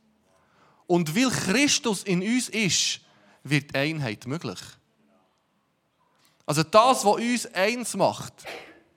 Und 0.85 1.15
weil 1.15 1.31
Christus 1.31 2.03
in 2.03 2.21
uns 2.21 2.47
ist, 2.49 2.99
wird 3.41 3.73
Einheit 3.75 4.27
möglich. 4.27 4.59
Also 6.45 6.61
das, 6.61 7.03
was 7.03 7.15
uns 7.15 7.47
eins 7.55 7.95
macht, 7.95 8.33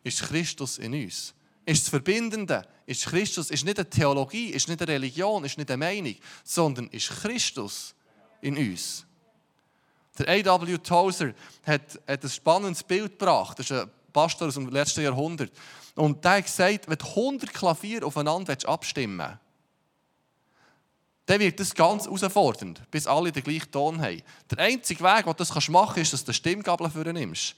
ist 0.04 0.20
Christus 0.20 0.76
in 0.76 0.92
uns. 0.92 1.32
Ist 1.64 1.84
das 1.84 1.88
Verbindende, 1.88 2.68
ist 2.84 3.06
Christus, 3.06 3.50
ist 3.50 3.64
nicht 3.64 3.78
eine 3.78 3.88
Theologie, 3.88 4.50
ist 4.50 4.68
nicht 4.68 4.82
eine 4.82 4.92
Religion, 4.92 5.44
ist 5.44 5.56
nicht 5.56 5.70
eine 5.70 5.78
Meinung, 5.78 6.16
sondern 6.44 6.88
ist 6.88 7.08
Christus 7.08 7.94
in 8.42 8.58
uns. 8.58 9.06
Der 10.18 10.28
A.W. 10.28 10.76
Tozer 10.76 11.32
hat, 11.62 11.98
hat 12.06 12.22
ein 12.22 12.28
spannendes 12.28 12.82
Bild 12.82 13.18
gebracht. 13.18 13.58
Das 13.58 13.70
ist 13.70 13.72
ein 13.72 13.90
Pastor 14.12 14.48
aus 14.48 14.54
dem 14.54 14.68
letzten 14.68 15.02
Jahrhundert. 15.02 15.52
Und 15.94 16.24
der 16.24 16.32
hat 16.32 16.44
gesagt, 16.44 16.88
wenn 16.88 16.98
du 16.98 17.06
100 17.06 17.52
Klavier 17.52 18.06
aufeinander 18.06 18.56
abstimmen 18.66 19.18
willst, 19.18 19.38
dann 21.26 21.38
wird 21.38 21.60
das 21.60 21.74
ganz 21.74 22.06
herausfordernd, 22.06 22.82
bis 22.90 23.06
alle 23.06 23.30
den 23.30 23.44
gleichen 23.44 23.70
Ton 23.70 24.02
haben. 24.02 24.20
Der 24.50 24.58
einzige 24.58 25.04
Weg, 25.04 25.24
den 25.24 25.32
du 25.32 25.34
das 25.34 25.68
machen 25.68 25.94
kannst, 25.94 25.98
ist, 25.98 26.12
dass 26.12 26.20
du 26.24 26.32
den 26.32 26.34
Stimmgabel 26.34 26.90
für 26.90 27.12
nimmst. 27.12 27.54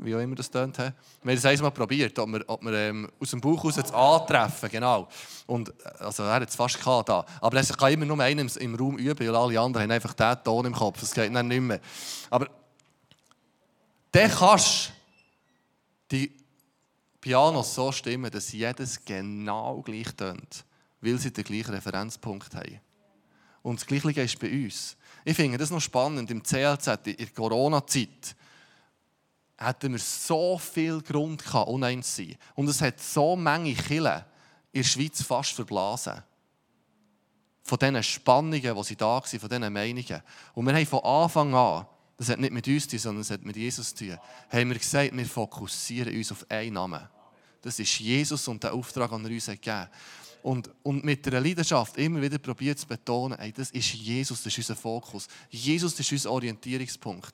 Wie 0.00 0.14
auch 0.14 0.20
immer 0.20 0.34
das 0.34 0.50
tönt. 0.50 0.76
Wir 0.78 0.84
haben 0.84 0.94
das 1.24 1.44
einmal 1.44 1.70
probiert, 1.70 2.18
ob 2.18 2.28
wir, 2.28 2.44
ob 2.46 2.62
wir 2.62 2.72
ähm, 2.72 3.10
aus 3.20 3.30
dem 3.30 3.40
Bauch 3.40 3.64
raus 3.64 3.78
antreffen. 3.78 4.68
Genau. 4.68 5.08
Und, 5.46 5.70
äh, 5.70 5.72
also 6.00 6.24
er 6.24 6.34
hat 6.34 6.48
es 6.48 6.56
fast 6.56 6.78
gehabt 6.78 7.08
da. 7.08 7.24
Aber 7.40 7.58
es 7.58 7.76
kann 7.76 7.92
immer 7.92 8.04
nur 8.04 8.20
einer 8.20 8.42
im, 8.42 8.50
im 8.58 8.74
Raum 8.74 8.98
üben, 8.98 9.26
weil 9.26 9.34
alle 9.34 9.60
anderen 9.60 9.84
haben 9.84 9.90
einfach 9.92 10.14
diesen 10.14 10.44
Ton 10.44 10.66
im 10.66 10.74
Kopf. 10.74 11.00
Das 11.00 11.14
geht 11.14 11.34
dann 11.34 11.48
nicht 11.48 11.60
mehr. 11.60 11.80
Aber 12.30 12.48
dann 14.14 14.30
kannst 14.30 14.92
du 16.08 16.16
die 16.16 16.32
Pianos 17.20 17.74
so 17.74 17.90
stimmen, 17.90 18.30
dass 18.30 18.52
jedes 18.52 19.04
genau 19.04 19.82
gleich 19.82 20.14
tönt 20.14 20.64
weil 21.04 21.18
sie 21.18 21.32
den 21.32 21.44
gleichen 21.44 21.74
Referenzpunkt 21.74 22.54
haben. 22.54 22.80
Und 23.62 23.80
das 23.80 23.86
Gleiche 23.86 24.22
ist 24.22 24.38
bei 24.38 24.50
uns. 24.50 24.96
Ich 25.24 25.36
finde 25.36 25.58
das 25.58 25.70
noch 25.70 25.80
spannend. 25.80 26.30
Im 26.30 26.42
CLZ, 26.42 26.88
in 27.06 27.16
der 27.16 27.26
Corona-Zeit, 27.28 28.34
hatten 29.58 29.92
wir 29.92 29.98
so 29.98 30.58
viel 30.58 31.00
Grund 31.00 31.42
uneins 31.54 32.14
zu 32.14 32.24
sein. 32.24 32.36
Und 32.54 32.68
es 32.68 32.80
hat 32.80 33.00
so 33.00 33.36
viele 33.36 33.74
Killen 33.74 34.24
in 34.72 34.82
der 34.82 34.88
Schweiz 34.88 35.22
fast 35.22 35.52
verblasen. 35.52 36.22
Von 37.62 37.78
diesen 37.78 38.02
Spannungen, 38.02 38.60
die 38.60 38.96
da 38.96 39.06
waren, 39.06 39.40
von 39.40 39.48
diesen 39.48 39.72
Meinungen. 39.72 40.22
Und 40.54 40.66
wir 40.66 40.74
haben 40.74 40.86
von 40.86 41.04
Anfang 41.04 41.54
an, 41.54 41.86
das 42.16 42.28
hat 42.28 42.38
nicht 42.38 42.52
mit 42.52 42.66
uns 42.68 42.84
zu 42.84 42.90
tun, 42.90 42.98
sondern 42.98 43.20
es 43.22 43.30
hat 43.30 43.44
mit 43.44 43.56
Jesus 43.56 43.94
zu 43.94 44.06
tun, 44.06 44.18
haben 44.50 44.70
wir 44.70 44.78
gesagt, 44.78 45.16
wir 45.16 45.26
fokussieren 45.26 46.14
uns 46.16 46.32
auf 46.32 46.46
einen 46.48 46.74
Namen. 46.74 47.08
Das 47.62 47.78
ist 47.78 47.98
Jesus 47.98 48.46
und 48.46 48.62
der 48.62 48.74
Auftrag, 48.74 49.10
den 49.10 49.24
er 49.24 49.30
uns 49.30 49.46
gegeben 49.46 49.76
hat 49.76 49.90
und, 50.44 50.70
und 50.82 51.02
mit 51.02 51.24
der 51.24 51.40
Leidenschaft 51.40 51.96
immer 51.96 52.20
wieder 52.20 52.36
probiert 52.36 52.78
zu 52.78 52.86
betonen, 52.86 53.38
ey, 53.38 53.50
das 53.50 53.70
ist 53.70 53.94
Jesus, 53.94 54.42
das 54.42 54.52
ist 54.52 54.58
unser 54.58 54.76
Fokus. 54.76 55.26
Jesus 55.48 55.98
ist 55.98 56.12
unser 56.12 56.32
Orientierungspunkt. 56.32 57.32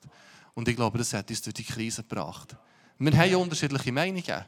Und 0.53 0.67
ich 0.69 0.77
glaube, 0.77 0.97
das 0.97 1.11
hat 1.11 1.29
uns 1.29 1.41
durch 1.41 1.53
die 1.55 1.65
Krise 1.65 2.03
gebracht. 2.03 2.55
Wir 2.97 3.17
haben 3.17 3.35
unterschiedliche 3.35 3.91
Meinungen, 3.91 4.45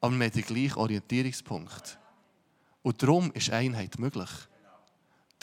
aber 0.00 0.16
wir 0.16 0.24
haben 0.24 0.32
den 0.32 0.42
gleichen 0.42 0.78
Orientierungspunkt. 0.78 1.98
Und 2.80 3.02
darum 3.02 3.30
ist 3.32 3.50
Einheit 3.50 3.98
möglich. 3.98 4.30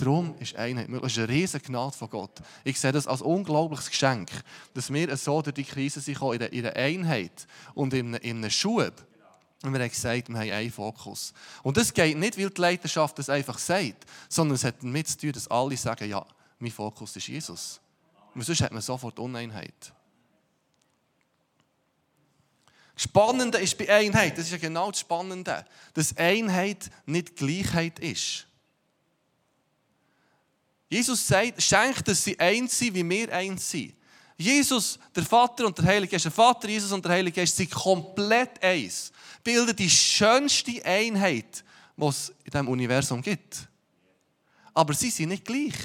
Darum 0.01 0.33
ist 0.39 0.55
Einheit 0.55 0.89
möglich. 0.89 1.13
Das 1.13 1.23
ist 1.23 1.29
eine 1.29 1.37
riesige 1.37 1.65
Gnade 1.65 1.95
von 1.95 2.09
Gott. 2.09 2.41
Ich 2.63 2.79
sehe 2.79 2.91
das 2.91 3.05
als 3.05 3.21
unglaubliches 3.21 3.89
Geschenk, 3.89 4.31
dass 4.73 4.91
wir 4.91 5.15
so 5.15 5.41
durch 5.43 5.53
die 5.53 5.63
Krise 5.63 6.01
sind, 6.01 6.19
in 6.19 6.65
einer 6.65 6.75
Einheit 6.75 7.45
und 7.75 7.93
in 7.93 8.15
einem 8.15 8.49
Schub 8.49 8.93
und 9.63 9.73
wir 9.73 9.79
haben 9.79 9.89
gesagt, 9.89 10.29
wir 10.29 10.39
haben 10.39 10.51
einen 10.51 10.71
Fokus. 10.71 11.33
Und 11.61 11.77
das 11.77 11.93
geht 11.93 12.17
nicht, 12.17 12.37
weil 12.37 12.49
die 12.49 12.61
Leiterschaft 12.61 13.19
das 13.19 13.29
einfach 13.29 13.59
sagt, 13.59 14.05
sondern 14.27 14.55
es 14.55 14.63
hat 14.63 14.81
damit 14.81 15.07
zu 15.07 15.19
tun, 15.19 15.31
dass 15.33 15.47
alle 15.49 15.77
sagen, 15.77 16.09
ja, 16.09 16.25
mein 16.57 16.71
Fokus 16.71 17.15
ist 17.15 17.27
Jesus. 17.27 17.79
Und 18.33 18.43
sonst 18.43 18.61
hat 18.61 18.71
man 18.71 18.81
sofort 18.81 19.19
Uneinheit. 19.19 19.93
Das 22.95 23.03
Spannende 23.03 23.59
ist 23.59 23.77
bei 23.77 23.87
Einheit, 23.89 24.37
das 24.37 24.45
ist 24.45 24.51
ja 24.51 24.57
genau 24.57 24.89
das 24.89 25.01
Spannende, 25.01 25.63
dass 25.93 26.17
Einheit 26.17 26.89
nicht 27.05 27.35
Gleichheit 27.35 27.99
ist. 27.99 28.47
Jesus 30.91 31.25
sagt, 31.25 31.63
schenkt, 31.63 32.07
dass 32.07 32.23
sie 32.23 32.39
eins 32.39 32.77
sind, 32.77 32.93
wie 32.93 33.09
wir 33.09 33.33
eins 33.33 33.71
sind. 33.71 33.95
Jesus, 34.37 34.99
der 35.15 35.23
Vater 35.23 35.65
und 35.65 35.77
der 35.77 35.85
Heilige 35.85 36.11
Geist, 36.11 36.25
der 36.25 36.31
Vater, 36.31 36.67
Jesus 36.67 36.91
und 36.91 37.03
der 37.03 37.13
Heilige 37.13 37.39
Geist 37.39 37.55
sind 37.55 37.71
komplett 37.71 38.61
eins 38.61 39.11
bilden 39.43 39.75
die 39.75 39.89
schönste 39.89 40.83
Einheit, 40.85 41.63
die 41.95 42.05
es 42.05 42.29
in 42.43 42.51
diesem 42.51 42.67
Universum 42.67 43.21
gibt. 43.21 43.67
Aber 44.73 44.93
sie 44.93 45.09
sind 45.09 45.29
nicht 45.29 45.45
gleich. 45.45 45.75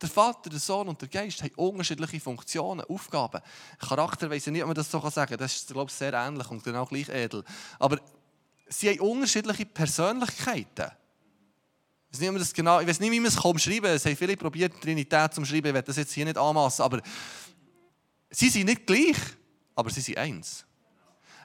Der 0.00 0.08
Vater, 0.08 0.48
der 0.48 0.60
Sohn 0.60 0.88
und 0.88 1.00
der 1.00 1.08
Geist 1.08 1.42
haben 1.42 1.54
unterschiedliche 1.56 2.20
Funktionen, 2.20 2.82
Aufgaben. 2.82 3.40
Charakter 3.78 4.30
weiß 4.30 4.46
ich 4.46 4.52
nicht, 4.52 4.62
ob 4.62 4.68
man 4.68 4.76
das 4.76 4.90
so 4.90 5.00
sagen 5.10 5.30
kann. 5.30 5.38
Das 5.38 5.56
ist, 5.56 5.68
glaube 5.68 5.90
ich, 5.90 5.96
sehr 5.96 6.12
ähnlich 6.12 6.48
und 6.50 6.62
genau 6.62 6.86
gleich 6.86 7.08
edel. 7.08 7.44
Aber 7.78 8.00
sie 8.68 8.90
haben 8.90 9.00
unterschiedliche 9.00 9.66
Persönlichkeiten. 9.66 10.92
Ich 12.10 12.20
weiß 12.20 12.30
nicht, 12.30 12.40
das 12.40 12.54
genau, 12.54 12.80
ich 12.80 12.86
weiß 12.86 13.00
nicht 13.00 13.10
wie 13.10 13.20
man 13.20 13.28
es 13.28 13.34
schreiben 13.34 13.82
kann. 13.82 13.94
Es 13.94 14.04
haben 14.04 14.16
viele 14.16 14.36
probiert, 14.36 14.80
Trinität 14.80 15.34
zu 15.34 15.44
schreiben. 15.44 15.68
Ich 15.68 15.74
werde 15.74 15.86
das 15.86 15.96
jetzt 15.96 16.12
hier 16.12 16.24
nicht 16.24 16.38
anmassen. 16.38 16.82
Aber 16.82 17.00
sie 18.30 18.48
sind 18.48 18.66
nicht 18.66 18.86
gleich, 18.86 19.16
aber 19.74 19.90
sie 19.90 20.00
sind 20.00 20.18
eins. 20.18 20.64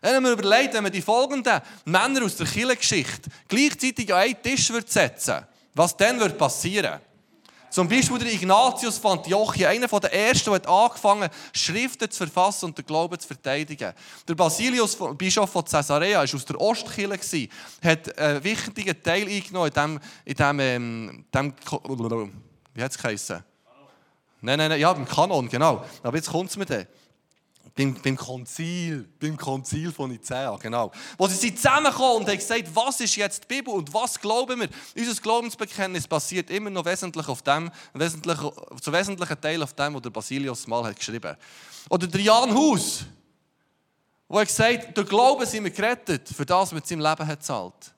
Haben 0.01 0.23
wir 0.25 0.31
überlegt, 0.31 0.73
wenn 0.73 0.83
man 0.83 0.91
die 0.91 1.01
folgenden 1.01 1.61
Männer 1.85 2.25
aus 2.25 2.35
der 2.35 2.45
Kirchengeschichte 2.45 3.29
gleichzeitig 3.47 4.13
an 4.13 4.21
einen 4.21 4.41
Tisch 4.41 4.67
setzen 4.67 5.33
würde, 5.33 5.47
was 5.73 5.95
dann 5.95 6.19
würde 6.19 6.35
passieren 6.35 6.99
Zum 7.73 7.89
Beispiel 7.89 8.19
der 8.19 8.31
Ignatius 8.31 8.99
von 8.99 9.17
Antiochia, 9.17 9.69
einer 9.69 9.87
der 9.87 10.13
ersten, 10.13 10.51
der 10.51 10.69
angefangen 10.69 11.23
hat, 11.23 11.31
Schriften 11.53 12.07
zu 12.11 12.17
verfassen 12.27 12.65
und 12.65 12.77
den 12.77 12.85
Glauben 12.85 13.19
zu 13.19 13.25
verteidigen. 13.25 13.93
Der 14.27 14.35
Basilius, 14.35 14.95
Bischof 15.17 15.49
von 15.49 15.65
Caesarea, 15.65 16.19
war 16.19 16.23
aus 16.23 16.45
der 16.45 16.61
Ostkirche, 16.61 17.49
hat 17.83 18.15
einen 18.15 18.43
wichtigen 18.43 19.01
Teil 19.01 19.27
eingenommen 19.27 19.69
in 19.69 19.73
dem, 19.73 19.99
in 20.23 20.35
dem, 20.35 20.59
ähm, 20.59 21.25
dem 21.33 21.53
wie 22.75 22.83
hat 22.83 22.91
es 22.91 22.97
geheißen? 22.99 23.43
Nein, 24.41 24.59
nein, 24.59 24.69
nein, 24.69 24.79
ja, 24.79 24.93
beim 24.93 25.07
Kanon, 25.07 25.49
genau. 25.49 25.83
Aber 26.03 26.15
jetzt 26.15 26.29
kommt 26.29 26.51
es 26.51 26.57
mir 26.57 26.65
dann. 26.67 26.85
Beim, 27.75 27.95
beim 27.95 28.15
Konzil, 28.15 29.09
beim 29.19 29.35
Konzil 29.35 29.91
von 29.91 30.11
Nicea, 30.11 30.55
genau. 30.57 30.91
Wo 31.17 31.27
sie 31.27 31.35
sind 31.35 31.57
zusammengekommen 31.57 32.17
und 32.17 32.29
haben 32.29 32.37
gesagt, 32.37 32.65
was 32.71 32.99
ist 32.99 33.15
jetzt 33.15 33.43
die 33.43 33.47
Bibel 33.47 33.73
und 33.73 33.91
was 33.91 34.19
glauben 34.19 34.59
wir? 34.59 34.69
Unser 34.95 35.19
Glaubensbekenntnis 35.19 36.07
basiert 36.07 36.51
immer 36.51 36.69
noch 36.69 36.85
wesentlich 36.85 37.27
auf 37.27 37.41
dem, 37.41 37.71
wesentlich, 37.95 38.37
zu 38.79 38.93
wesentlichen 38.93 39.41
Teil 39.41 39.63
auf 39.63 39.73
dem, 39.73 39.95
was 39.95 40.01
der 40.03 40.11
Basilius 40.11 40.67
mal 40.67 40.83
hat 40.83 40.97
geschrieben 40.97 41.35
Oder 41.89 42.05
der 42.05 42.21
Jan 42.21 42.53
Hus, 42.53 43.05
wo 44.27 44.37
er 44.37 44.45
gesagt 44.45 44.95
durch 44.95 45.09
Glauben 45.09 45.45
sind 45.47 45.63
wir 45.63 45.71
gerettet, 45.71 46.29
für 46.29 46.45
das 46.45 46.71
wir 46.71 46.81
sein 46.83 46.99
Leben 46.99 47.25
hat 47.25 47.43
zahlt. 47.43 47.91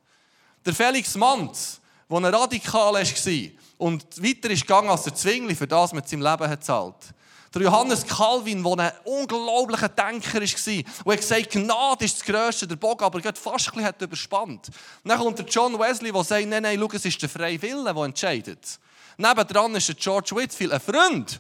Der 0.65 0.73
Felix 0.73 1.15
Manz, 1.15 1.81
der 2.09 2.17
ein 2.17 2.25
Radikal 2.25 2.93
war 2.93 3.51
und 3.77 4.23
weiter 4.23 4.49
ist 4.49 4.61
gegangen 4.61 4.89
als 4.89 5.03
der 5.03 5.15
Zwingli, 5.15 5.53
für 5.53 5.67
das 5.67 5.91
wir 5.91 6.01
sein 6.05 6.21
Leben 6.21 6.49
hat 6.49 6.63
zahlt. 6.63 7.13
Der 7.55 7.61
Johannes 7.61 8.05
Calvin, 8.05 8.61
der 8.61 8.79
ein 8.79 8.91
unglaublicher 9.05 9.87
Denker 9.87 10.41
war, 10.41 10.83
der 11.05 11.17
gesagt 11.17 11.51
Gnade 11.51 12.03
ist 12.03 12.19
das 12.19 12.25
Größte, 12.25 12.67
der 12.67 12.75
Bock 12.75 13.01
aber 13.01 13.21
gerade 13.21 13.39
fast 13.39 13.69
ein 13.69 13.81
bisschen 13.81 13.93
überspannt. 14.01 14.67
Dann 15.05 15.17
kommt 15.17 15.39
der 15.39 15.45
John 15.45 15.79
Wesley, 15.79 16.11
der 16.11 16.23
sagt, 16.25 16.47
nein, 16.47 16.63
nein, 16.63 16.77
schau, 16.77 16.89
es 16.91 17.05
ist 17.05 17.21
der 17.21 17.29
freie 17.29 17.61
Wille, 17.61 17.93
der 17.93 18.03
entscheidet. 18.03 18.77
Nebendran 19.15 19.73
ist 19.73 19.87
der 19.87 19.95
George 19.95 20.35
Whitfield, 20.35 20.73
ein 20.73 20.81
Freund 20.81 21.39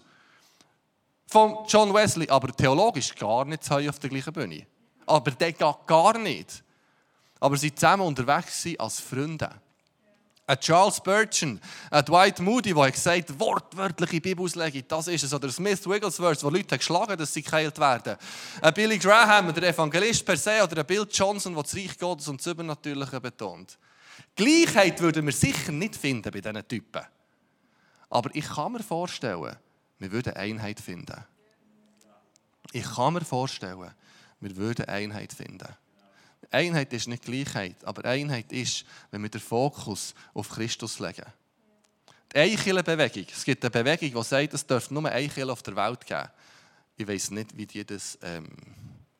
von 1.27 1.57
John 1.67 1.93
Wesley, 1.93 2.29
aber 2.29 2.55
theologisch 2.55 3.13
gar 3.13 3.43
nicht 3.43 3.69
auf 3.69 3.99
der 3.99 4.09
gleichen 4.09 4.31
Bühne. 4.31 4.65
Aber 5.05 5.31
der 5.31 5.51
geht 5.51 5.75
gar 5.85 6.17
nicht. 6.17 6.63
Aber 7.41 7.57
sie 7.57 7.75
zusammen 7.75 8.07
unterwegs 8.07 8.65
als 8.77 9.01
Freunde. 9.01 9.49
Ein 10.47 10.59
Charles 10.59 10.97
Spurgeon, 10.97 11.59
ein 11.89 12.05
Dwight 12.05 12.39
Moody, 12.39 12.71
der 12.71 12.91
gesagt 12.91 13.29
hat, 13.29 13.39
wortwörtliche 13.39 14.21
Bibelauslegung, 14.21 14.83
das 14.87 15.07
ist 15.07 15.23
es. 15.23 15.33
Oder 15.33 15.49
Smith 15.51 15.87
Wigglesworth, 15.89 16.43
wo 16.43 16.49
Leute 16.49 16.77
geschlagen 16.77 17.13
haben, 17.13 17.17
dass 17.17 17.33
sie 17.33 17.41
geheilt 17.41 17.79
werden. 17.79 18.15
Ein 18.61 18.73
Billy 18.75 18.99
Graham, 18.99 19.51
der 19.51 19.69
Evangelist 19.69 20.23
per 20.23 20.37
se, 20.37 20.61
oder 20.63 20.81
ein 20.81 20.85
Bill 20.85 21.07
Johnson, 21.11 21.55
der 21.55 21.63
das 21.63 21.75
Reich 21.75 21.97
Gottes 21.97 22.27
und 22.27 22.39
das 22.39 22.45
Übernatürliche 22.45 23.19
betont. 23.19 23.79
Gleichheit 24.35 25.01
würden 25.01 25.25
wir 25.25 25.33
sicher 25.33 25.71
nicht 25.71 25.95
finden 25.95 26.31
bei 26.31 26.41
diesen 26.41 26.67
Typen. 26.67 27.01
Aber 28.11 28.29
ich 28.33 28.47
kann 28.47 28.73
mir 28.73 28.83
vorstellen, 28.83 29.57
wir 29.97 30.11
würden 30.11 30.33
Einheit 30.35 30.79
finden. 30.79 31.25
Ich 32.71 32.85
kann 32.95 33.13
mir 33.13 33.25
vorstellen, 33.25 33.91
wir 34.41 34.55
würden 34.57 34.85
Einheit 34.85 35.33
finden. 35.33 35.69
Einheit 36.51 36.91
ist 36.93 37.07
nicht 37.07 37.23
Gleichheit, 37.23 37.83
aber 37.83 38.05
Einheit 38.05 38.51
ist, 38.51 38.85
wenn 39.11 39.21
wir 39.21 39.29
den 39.29 39.41
Fokus 39.41 40.13
auf 40.33 40.49
Christus 40.49 40.99
legen. 40.99 41.25
Die 42.33 42.39
Eichele-Bewegung. 42.39 43.25
Es 43.31 43.45
gibt 43.45 43.63
eine 43.63 43.71
Bewegung, 43.71 44.21
die 44.21 44.27
sagt, 44.27 44.53
es 44.53 44.65
dürfte 44.65 44.93
nur 44.93 45.09
Kirche 45.09 45.51
auf 45.51 45.63
der 45.63 45.75
Welt 45.75 46.05
geben. 46.05 46.29
Ich 46.97 47.07
weiß 47.07 47.31
nicht, 47.31 47.55
wie 47.57 47.65
die 47.65 47.85
das 47.85 48.17
ähm, 48.21 48.49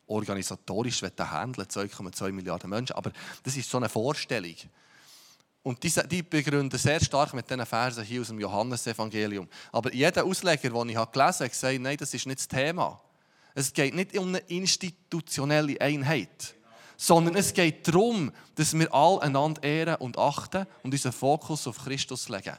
organisatorisch 0.08 1.01
handeln 1.01 1.67
2,2 1.67 2.32
Milliarden 2.32 2.70
Menschen, 2.70 2.96
aber 2.96 3.12
das 3.44 3.55
ist 3.58 3.70
so 3.70 3.77
eine 3.77 3.89
Vorstellung. 3.89 4.55
Und 5.63 5.82
die, 5.82 5.91
die 6.08 6.22
begründen 6.22 6.77
sehr 6.77 7.03
stark 7.03 7.34
mit 7.34 7.50
diesen 7.50 7.65
Versen 7.65 8.03
hier 8.03 8.22
aus 8.22 8.27
dem 8.27 8.39
Johannesevangelium. 8.39 9.48
Aber 9.72 9.94
jeder 9.94 10.24
Ausleger, 10.24 10.70
den 10.70 10.89
ich 10.89 10.96
gelesen 10.96 11.00
habe, 11.00 11.20
hat 11.24 11.51
gesagt, 11.51 11.79
nein, 11.79 11.98
das 11.98 12.13
ist 12.13 12.27
nicht 12.27 12.39
das 12.39 12.48
Thema. 12.48 13.01
Es 13.55 13.74
geht 13.74 13.96
nicht 13.96 14.15
um 14.17 14.27
eine 14.27 14.39
institutionelle 14.39 15.79
Einheit 15.82 16.55
sondern 16.98 17.36
es 17.36 17.54
geht 17.54 17.88
darum, 17.88 18.32
dass 18.56 18.78
wir 18.78 18.94
alle 18.94 19.22
einander 19.22 19.64
ehren 19.64 19.96
und 19.96 20.18
achten 20.18 20.66
und 20.84 20.94
unseren 20.94 21.12
Fokus 21.12 21.68
auf 21.68 21.84
Christus 21.84 22.30
legen. 22.30 22.58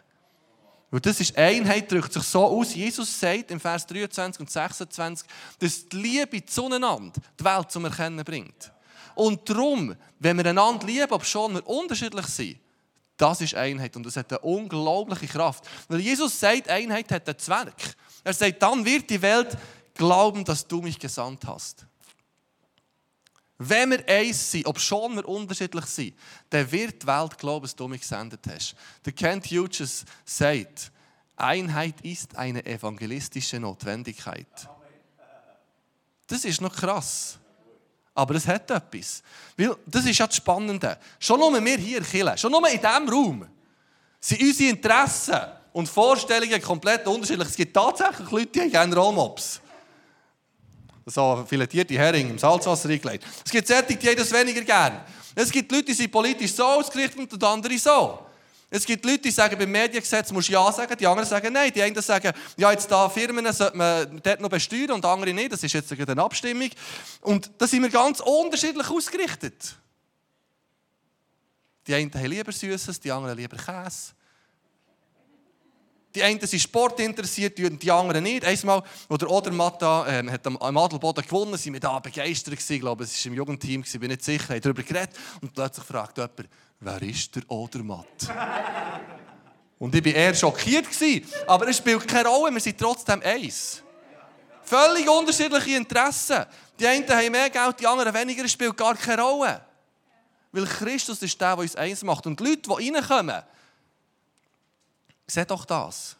Und 0.91 1.05
das 1.05 1.21
ist 1.21 1.37
Einheit, 1.37 1.91
drückt 1.91 2.13
sich 2.13 2.23
so 2.23 2.45
aus. 2.45 2.75
Jesus 2.75 3.19
sagt 3.19 3.51
im 3.51 3.61
Vers 3.61 3.87
23 3.87 4.41
und 4.41 4.51
26, 4.51 5.29
dass 5.59 5.89
die 5.89 5.97
Liebe 5.97 6.45
zueinander 6.45 7.21
die 7.39 7.45
Welt 7.45 7.71
zum 7.71 7.85
Erkennen 7.85 8.25
bringt. 8.25 8.73
Und 9.15 9.49
darum, 9.49 9.95
wenn 10.19 10.37
wir 10.37 10.47
einander 10.47 10.87
lieben, 10.87 11.11
ob 11.11 11.25
schon 11.25 11.55
wir 11.55 11.67
unterschiedlich 11.67 12.27
sind, 12.27 12.61
Das 13.17 13.41
ist 13.41 13.55
Einheit 13.55 13.97
und 13.97 14.05
das 14.05 14.17
hat 14.17 14.31
eine 14.31 14.41
unglaubliche 14.41 15.27
Kraft. 15.27 15.65
Weil 15.89 16.01
Jesus 16.01 16.39
sagt, 16.39 16.69
Einheit 16.69 17.11
hat 17.11 17.27
einen 17.29 17.39
Zwerg. 17.39 17.97
Er 18.23 18.35
sagt, 18.35 18.63
dann 18.63 18.85
wird 18.85 19.09
die 19.09 19.23
Welt 19.23 19.57
glauben, 19.95 20.45
dass 20.45 20.67
du 20.67 20.83
mich 20.83 20.99
gesandt 20.99 21.47
hast. 21.47 21.87
Wenn 23.59 23.91
wir 23.91 24.07
eins 24.07 24.51
sind, 24.51 24.67
ob 24.67 24.79
schon 24.79 25.17
wir 25.17 25.27
unterschiedlich 25.27 25.87
sind, 25.87 26.15
dann 26.51 26.71
wird 26.71 27.03
die 27.03 27.07
Welt 27.07 27.39
glauben, 27.39 27.63
dass 27.63 27.75
du 27.75 27.89
mich 27.89 28.03
gesendet 28.03 28.41
hast. 28.51 28.75
Der 29.05 29.13
Kent 29.13 29.47
Hughes 29.47 30.05
sagt, 30.25 30.93
Einheit 31.37 32.01
ist 32.03 32.37
eine 32.37 32.65
evangelistische 32.65 33.59
Notwendigkeit. 33.59 34.69
Das 36.27 36.45
ist 36.45 36.61
noch 36.61 36.75
krass. 36.75 37.39
Aber 38.15 38.35
es 38.35 38.47
hat 38.47 38.71
etwas. 38.71 39.23
Weil 39.57 39.77
das 39.87 40.05
ist 40.07 40.19
ja 40.19 40.27
das 40.27 40.37
Spannende. 40.37 40.99
Schon 41.19 41.39
nur 41.39 41.65
wir 41.65 41.79
hier 41.79 42.01
killen, 42.03 42.37
schon 42.37 42.51
nur 42.51 42.67
in 42.69 42.81
diesem 42.81 43.09
Raum, 43.09 43.47
sind 44.21 44.41
unsere 44.43 44.71
Interessen 44.71 45.41
und 45.73 45.89
Vorstellungen 45.89 46.61
komplett 46.61 47.07
unterschiedlich. 47.07 47.49
Es 47.49 47.57
gibt 47.57 47.75
tatsächlich 47.75 48.31
Leute, 48.31 48.47
die 48.47 48.61
haben 48.61 48.71
gerne 48.71 48.97
Rollmops 48.97 49.61
so 51.07 51.45
filetierte 51.49 51.95
Hering 51.95 52.31
im 52.31 52.39
Salzwasser 52.39 52.89
eingelegt. 52.89 53.25
Es 53.45 53.51
gibt 53.51 53.69
solche, 53.69 53.97
die 53.97 54.15
das 54.15 54.33
weniger 54.33 54.63
gern. 54.63 55.01
Es 55.35 55.51
gibt 55.51 55.71
Leute, 55.71 55.85
die 55.85 55.93
sind 55.93 56.11
politisch 56.11 56.53
so 56.53 56.65
ausgerichtet 56.65 57.33
und 57.33 57.45
andere 57.45 57.79
so. 57.79 58.27
Es 58.69 58.85
gibt 58.85 59.05
Leute, 59.05 59.21
die 59.21 59.31
sagen, 59.31 59.57
beim 59.57 59.71
Mediengesetz 59.71 60.33
musst 60.33 60.49
du 60.49 60.55
Ja 60.55 60.73
sagen, 60.73 60.97
die 60.99 61.07
anderen 61.07 61.29
sagen 61.29 61.53
Nein. 61.53 61.73
Die 61.73 61.81
einen 61.81 62.01
sagen, 62.03 62.33
ja, 62.57 62.73
jetzt 62.73 62.91
da 62.91 63.09
Firmen 63.09 63.51
sollte 63.53 63.77
man 63.77 64.21
dort 64.21 64.41
noch 64.41 64.49
besteuern 64.49 64.93
und 64.93 65.05
andere 65.05 65.33
nicht. 65.33 65.53
Das 65.53 65.63
ist 65.63 65.73
jetzt 65.73 65.93
eine 65.93 66.23
Abstimmung. 66.23 66.71
Und 67.21 67.51
da 67.59 67.67
sind 67.67 67.83
wir 67.83 67.91
ganz 67.91 68.19
unterschiedlich 68.21 68.91
ausgerichtet. 68.91 69.77
Die 71.87 71.95
einen 71.95 72.13
haben 72.13 72.27
lieber 72.27 72.51
Süßes, 72.51 72.99
die 72.99 73.13
anderen 73.13 73.37
lieber 73.37 73.57
Käse. 73.57 74.16
Die 76.17 76.23
einen 76.23 76.41
sind 76.41 76.61
Sport 76.61 76.99
interessiert, 77.01 77.59
die 77.59 77.93
anderen 77.93 78.23
nicht. 78.23 78.43
Einmal, 78.43 78.83
als 79.07 79.19
der 79.19 79.31
Odermatt 79.31 79.83
ähm, 80.09 80.33
hat 80.33 80.47
am 80.47 80.79
Adelboden 80.79 81.23
gewonnen, 81.23 81.59
sind 81.59 81.75
wir 81.75 81.81
da 81.81 81.99
begeistert 81.99 82.55
gewesen. 82.55 82.73
Ich 82.73 82.81
glaube, 82.81 83.05
es 83.05 83.23
war 83.23 83.33
im 83.33 83.37
Jugendteam, 83.37 83.85
ich 83.85 84.01
bin 84.01 84.09
nicht 84.09 84.25
sicher, 84.25 84.55
haben 84.55 84.63
darüber 84.63 84.83
geredet. 84.83 85.11
Und 85.43 85.53
plötzlich 85.53 85.85
fragt 85.85 86.17
jemand, 86.17 86.49
wer 86.81 87.03
ist 87.03 87.37
der 87.37 87.43
Odermatt? 87.51 88.07
Und 89.79 89.95
ich 89.95 90.07
war 90.07 90.15
eher 90.15 90.35
schockiert. 90.35 90.91
Gewesen. 90.91 91.29
Aber 91.47 91.69
es 91.69 91.77
spielt 91.77 92.09
keine 92.09 92.31
Rolle, 92.31 92.51
wir 92.55 92.61
sind 92.63 92.79
trotzdem 92.79 93.21
eins. 93.23 93.83
Völlig 94.63 95.07
unterschiedliche 95.07 95.77
Interessen. 95.77 96.47
Die 96.81 96.87
einen 96.87 97.07
haben 97.07 97.31
mehr 97.31 97.51
Geld, 97.51 97.79
die 97.79 97.87
anderen 97.87 98.15
weniger, 98.15 98.43
es 98.43 98.53
spielt 98.53 98.75
gar 98.75 98.97
keine 98.97 99.21
Rolle. 99.21 99.61
Weil 100.51 100.65
Christus 100.65 101.21
ist 101.21 101.39
der, 101.39 101.57
der 101.57 101.59
uns 101.59 101.77
eins 101.77 102.03
macht. 102.03 102.27
Und 102.27 102.41
die 102.41 102.45
Leute, 102.45 102.63
die 102.63 102.91
reinkommen, 102.91 103.43
Seht 105.27 105.51
doch 105.51 105.65
das. 105.65 106.17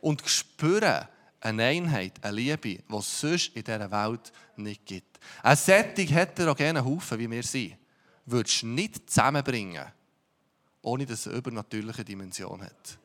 Und 0.00 0.22
spüren 0.28 1.08
eine 1.40 1.64
Einheit, 1.64 2.12
eine 2.22 2.36
Liebe, 2.36 2.58
die 2.58 2.84
es 2.96 3.20
sonst 3.20 3.56
in 3.56 3.64
dieser 3.64 3.90
Welt 3.90 4.32
nicht 4.56 4.84
gibt. 4.86 5.18
Ein 5.42 5.56
solchen 5.56 6.08
heterogenen 6.08 6.84
Haufen, 6.84 7.18
wie 7.18 7.30
wir 7.30 7.42
sind, 7.42 7.76
würdest 8.24 8.62
du 8.62 8.66
nicht 8.66 9.08
zusammenbringen, 9.08 9.86
ohne 10.82 11.06
dass 11.06 11.20
es 11.20 11.28
eine 11.28 11.36
übernatürliche 11.36 12.04
Dimension 12.04 12.62
hat. 12.62 12.98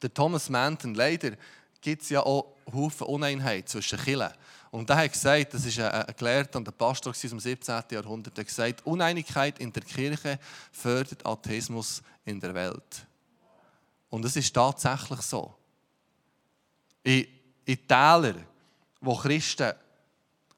Der 0.00 0.12
Thomas 0.12 0.50
Manton, 0.50 0.94
leider 0.94 1.32
gibt 1.80 2.02
es 2.02 2.10
ja 2.10 2.20
auch 2.20 2.56
Haufen 2.72 3.06
Uneinheit 3.06 3.68
zwischen 3.68 3.98
Kirchen. 3.98 4.32
Und 4.74 4.90
er 4.90 4.96
hat 4.96 5.12
gesagt, 5.12 5.54
das 5.54 5.64
ist 5.66 5.78
ein, 5.78 6.04
Gelehrter 6.16 6.58
und 6.58 6.66
ein 6.66 6.74
Pastor 6.74 7.10
aus 7.10 7.20
dem 7.20 7.38
17. 7.38 7.80
Jahrhundert, 7.92 8.36
der 8.36 8.44
gesagt, 8.44 8.84
Uneinigkeit 8.84 9.60
in 9.60 9.72
der 9.72 9.84
Kirche 9.84 10.36
fördert 10.72 11.24
Atheismus 11.24 12.02
in 12.24 12.40
der 12.40 12.52
Welt. 12.54 13.06
Und 14.10 14.24
es 14.24 14.34
ist 14.34 14.52
tatsächlich 14.52 15.20
so. 15.20 15.54
In, 17.04 17.24
in 17.64 17.86
Tälern, 17.86 18.44
wo 19.00 19.14
Christen 19.14 19.74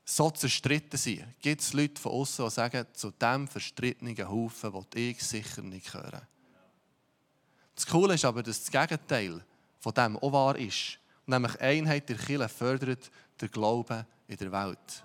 so 0.02 0.30
zerstritten 0.30 0.98
sind, 0.98 1.26
gibt 1.42 1.60
es 1.60 1.74
Leute 1.74 2.00
von 2.00 2.12
außen, 2.12 2.42
die 2.46 2.50
sagen, 2.50 2.86
zu 2.94 3.10
diesem 3.10 3.46
verstrittenen 3.46 4.16
Haufen 4.16 4.72
will 4.72 4.86
ich 4.94 5.22
sicher 5.22 5.60
nicht 5.60 5.92
gehören. 5.92 6.22
Das 7.74 7.86
Coole 7.86 8.14
ist 8.14 8.24
aber, 8.24 8.42
dass 8.42 8.64
das 8.64 8.70
Gegenteil 8.70 9.44
von 9.78 9.92
dem 9.92 10.16
auch 10.16 10.32
wahr 10.32 10.56
ist. 10.56 10.98
Nämlich 11.26 11.60
Einheit 11.60 12.08
der 12.08 12.16
Kirche 12.16 12.48
fördert 12.48 13.10
den 13.40 13.50
Glauben 13.50 14.04
in 14.28 14.36
der 14.36 14.52
Welt. 14.52 15.04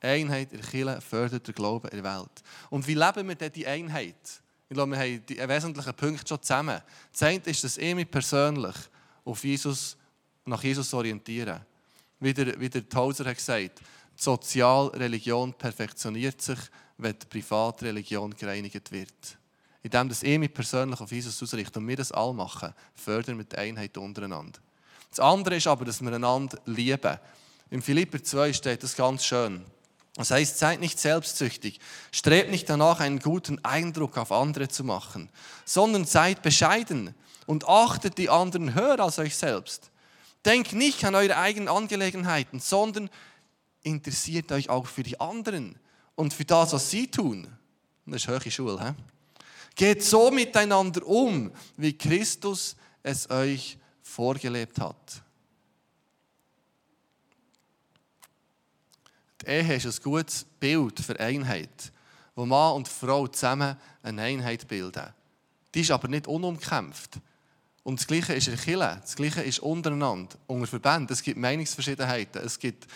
Einheit 0.00 0.52
in 0.52 0.62
der 0.62 1.00
fördert 1.00 1.46
den 1.46 1.54
Glauben 1.54 1.88
in 1.88 2.02
der 2.02 2.18
Welt. 2.18 2.42
Und 2.70 2.86
wie 2.86 2.94
leben 2.94 3.28
wir 3.28 3.34
denn 3.34 3.52
die 3.52 3.66
Einheit? 3.66 4.42
Ich 4.68 4.74
glaube, 4.74 4.92
wir 4.92 4.98
haben 4.98 5.26
die 5.26 5.36
wesentlichen 5.36 5.94
Punkte 5.94 6.28
schon 6.28 6.42
zusammen. 6.42 6.80
Das 7.12 7.22
eine 7.22 7.40
ist, 7.44 7.64
dass 7.64 7.76
ich 7.76 7.94
mich 7.94 8.10
persönlich 8.10 8.76
auf 9.24 9.44
Jesus, 9.44 9.96
nach 10.44 10.62
Jesus 10.62 10.94
orientiere. 10.94 11.66
Wie 12.20 12.32
der, 12.32 12.58
wie 12.58 12.68
der 12.68 12.88
Tauser 12.88 13.24
hat 13.24 13.36
gesagt, 13.36 13.80
die 13.80 14.22
Sozialreligion 14.22 15.54
perfektioniert 15.54 16.40
sich, 16.40 16.58
wenn 16.98 17.18
die 17.18 17.26
Privatreligion 17.26 18.34
gereinigt 18.34 18.92
wird. 18.92 19.38
Indem 19.82 20.10
ich 20.10 20.38
mich 20.38 20.52
persönlich 20.52 21.00
auf 21.00 21.10
Jesus 21.10 21.42
ausrichte 21.42 21.78
und 21.78 21.88
wir 21.88 21.96
das 21.96 22.12
alle 22.12 22.34
machen, 22.34 22.74
fördern 22.94 23.38
wir 23.38 23.44
die 23.44 23.56
Einheit 23.56 23.96
untereinander. 23.96 24.60
Das 25.10 25.20
andere 25.20 25.56
ist 25.56 25.66
aber, 25.66 25.84
dass 25.84 26.00
wir 26.00 26.12
einander 26.12 26.58
lieben. 26.66 27.18
Im 27.70 27.82
Philipper 27.82 28.22
2 28.22 28.52
steht 28.52 28.82
das 28.82 28.96
ganz 28.96 29.24
schön. 29.24 29.64
Das 30.14 30.30
heißt, 30.30 30.58
seid 30.58 30.80
nicht 30.80 30.98
selbstsüchtig, 30.98 31.78
strebt 32.10 32.50
nicht 32.50 32.68
danach, 32.68 33.00
einen 33.00 33.20
guten 33.20 33.64
Eindruck 33.64 34.18
auf 34.18 34.32
andere 34.32 34.68
zu 34.68 34.82
machen, 34.84 35.30
sondern 35.64 36.04
seid 36.04 36.42
bescheiden 36.42 37.14
und 37.46 37.68
achtet 37.68 38.18
die 38.18 38.28
anderen 38.28 38.74
höher 38.74 39.00
als 39.00 39.18
euch 39.18 39.36
selbst. 39.36 39.90
Denkt 40.44 40.72
nicht 40.72 41.04
an 41.04 41.14
eure 41.14 41.36
eigenen 41.36 41.68
Angelegenheiten, 41.68 42.60
sondern 42.60 43.08
interessiert 43.82 44.50
euch 44.52 44.68
auch 44.68 44.86
für 44.86 45.02
die 45.02 45.20
anderen 45.20 45.78
und 46.16 46.34
für 46.34 46.44
das, 46.44 46.72
was 46.72 46.90
sie 46.90 47.08
tun. 47.08 47.46
Das 48.06 48.22
ist 48.22 48.28
höhere 48.28 48.50
Schule. 48.50 48.80
He? 48.84 48.92
Geht 49.76 50.02
so 50.02 50.30
miteinander 50.30 51.06
um, 51.06 51.52
wie 51.76 51.96
Christus 51.96 52.76
es 53.02 53.30
euch 53.30 53.78
vorgelebt 54.10 54.80
hat. 54.80 55.22
Die 59.42 59.46
Ehe 59.46 59.76
ist 59.76 59.86
ein 59.86 60.02
gutes 60.02 60.44
Bild 60.58 61.00
für 61.00 61.18
Einheit, 61.18 61.92
wo 62.34 62.44
Mann 62.44 62.74
und 62.74 62.88
Frau 62.88 63.26
zusammen 63.26 63.76
eine 64.02 64.22
Einheit 64.22 64.68
bilden. 64.68 65.14
Die 65.74 65.80
ist 65.80 65.90
aber 65.90 66.08
nicht 66.08 66.26
unumkämpft. 66.26 67.20
Und 67.82 68.00
das 68.00 68.06
Gleiche 68.06 68.34
ist 68.34 68.48
in 68.48 68.56
der 68.56 68.62
Kirche, 68.62 68.98
das 69.00 69.16
Gleiche 69.16 69.42
ist 69.42 69.60
untereinander, 69.60 70.36
unter 70.46 70.66
Verbänden. 70.66 71.12
Es 71.12 71.22
gibt 71.22 71.38
Meinungsverschiedenheiten, 71.38 72.42
es 72.42 72.58
gibt 72.58 72.86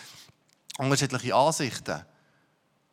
unterschiedliche 0.77 1.33
Ansichten. 1.33 2.05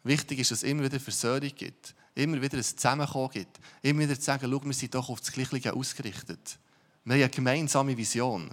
Wichtig 0.04 0.38
ist, 0.38 0.50
dass 0.50 0.62
es 0.62 0.68
immer 0.68 0.84
wieder 0.84 0.98
Versöhnung 0.98 1.50
gibt, 1.54 1.94
immer 2.14 2.40
wieder 2.40 2.56
ein 2.56 2.64
Zusammenkommen 2.64 3.30
gibt, 3.30 3.60
immer 3.82 4.00
wieder 4.00 4.16
zu 4.16 4.22
sagen, 4.22 4.50
schau, 4.50 4.64
wir 4.64 4.72
sind 4.72 4.94
doch 4.94 5.08
auf 5.10 5.20
das 5.20 5.32
Gleiche 5.32 5.74
ausgerichtet. 5.74 6.58
Wir 7.04 7.14
haben 7.14 7.22
eine 7.22 7.30
gemeinsame 7.30 7.96
Vision. 7.96 8.50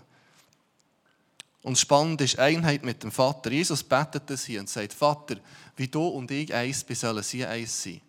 Und 1.61 1.77
spannend 1.77 2.21
ist 2.21 2.39
Einheit 2.39 2.83
mit 2.83 3.03
dem 3.03 3.11
Vater. 3.11 3.51
Jesus 3.51 3.83
betet 3.83 4.29
das 4.29 4.45
hier 4.45 4.59
und 4.61 4.69
sagt, 4.69 4.93
Vater, 4.93 5.35
wie 5.75 5.87
du 5.87 6.07
und 6.07 6.31
ich 6.31 6.53
eins 6.53 6.79
sind, 6.79 6.97
sollen 6.97 7.23
sie 7.23 7.45
eins 7.45 7.83
sein. 7.83 8.01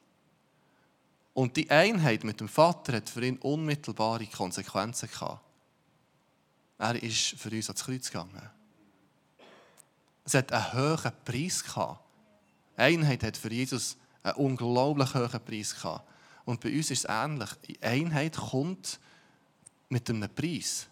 Und 1.35 1.57
die 1.57 1.71
Einheit 1.71 2.25
mit 2.25 2.41
dem 2.41 2.49
Vater 2.49 2.95
hat 2.95 3.09
für 3.09 3.25
ihn 3.25 3.39
unmittelbare 3.39 4.27
Konsequenzen 4.27 5.09
gehabt. 5.11 5.41
Er 6.79 7.03
ist 7.03 7.35
für 7.39 7.51
uns 7.51 7.69
ans 7.69 7.85
Kreuz 7.85 8.07
gegangen. 8.11 8.51
Es 10.25 10.35
hat 10.35 10.53
einen 10.53 10.73
hohen 10.73 11.13
Preis 11.25 11.63
gehabt. 11.63 12.01
Einheit 12.77 13.23
hat 13.23 13.37
für 13.37 13.53
Jesus 13.53 13.97
einen 14.23 14.37
unglaublich 14.37 15.15
hohen 15.15 15.45
Preis 15.45 15.75
gehabt. 15.75 16.09
Und 16.45 16.61
bei 16.61 16.71
uns 16.75 16.91
ist 16.91 17.05
es 17.05 17.11
ähnlich. 17.11 17.51
Einheit 17.81 18.37
kommt 18.37 18.99
mit 19.91 20.09
einem 20.09 20.29
Preis. 20.35 20.87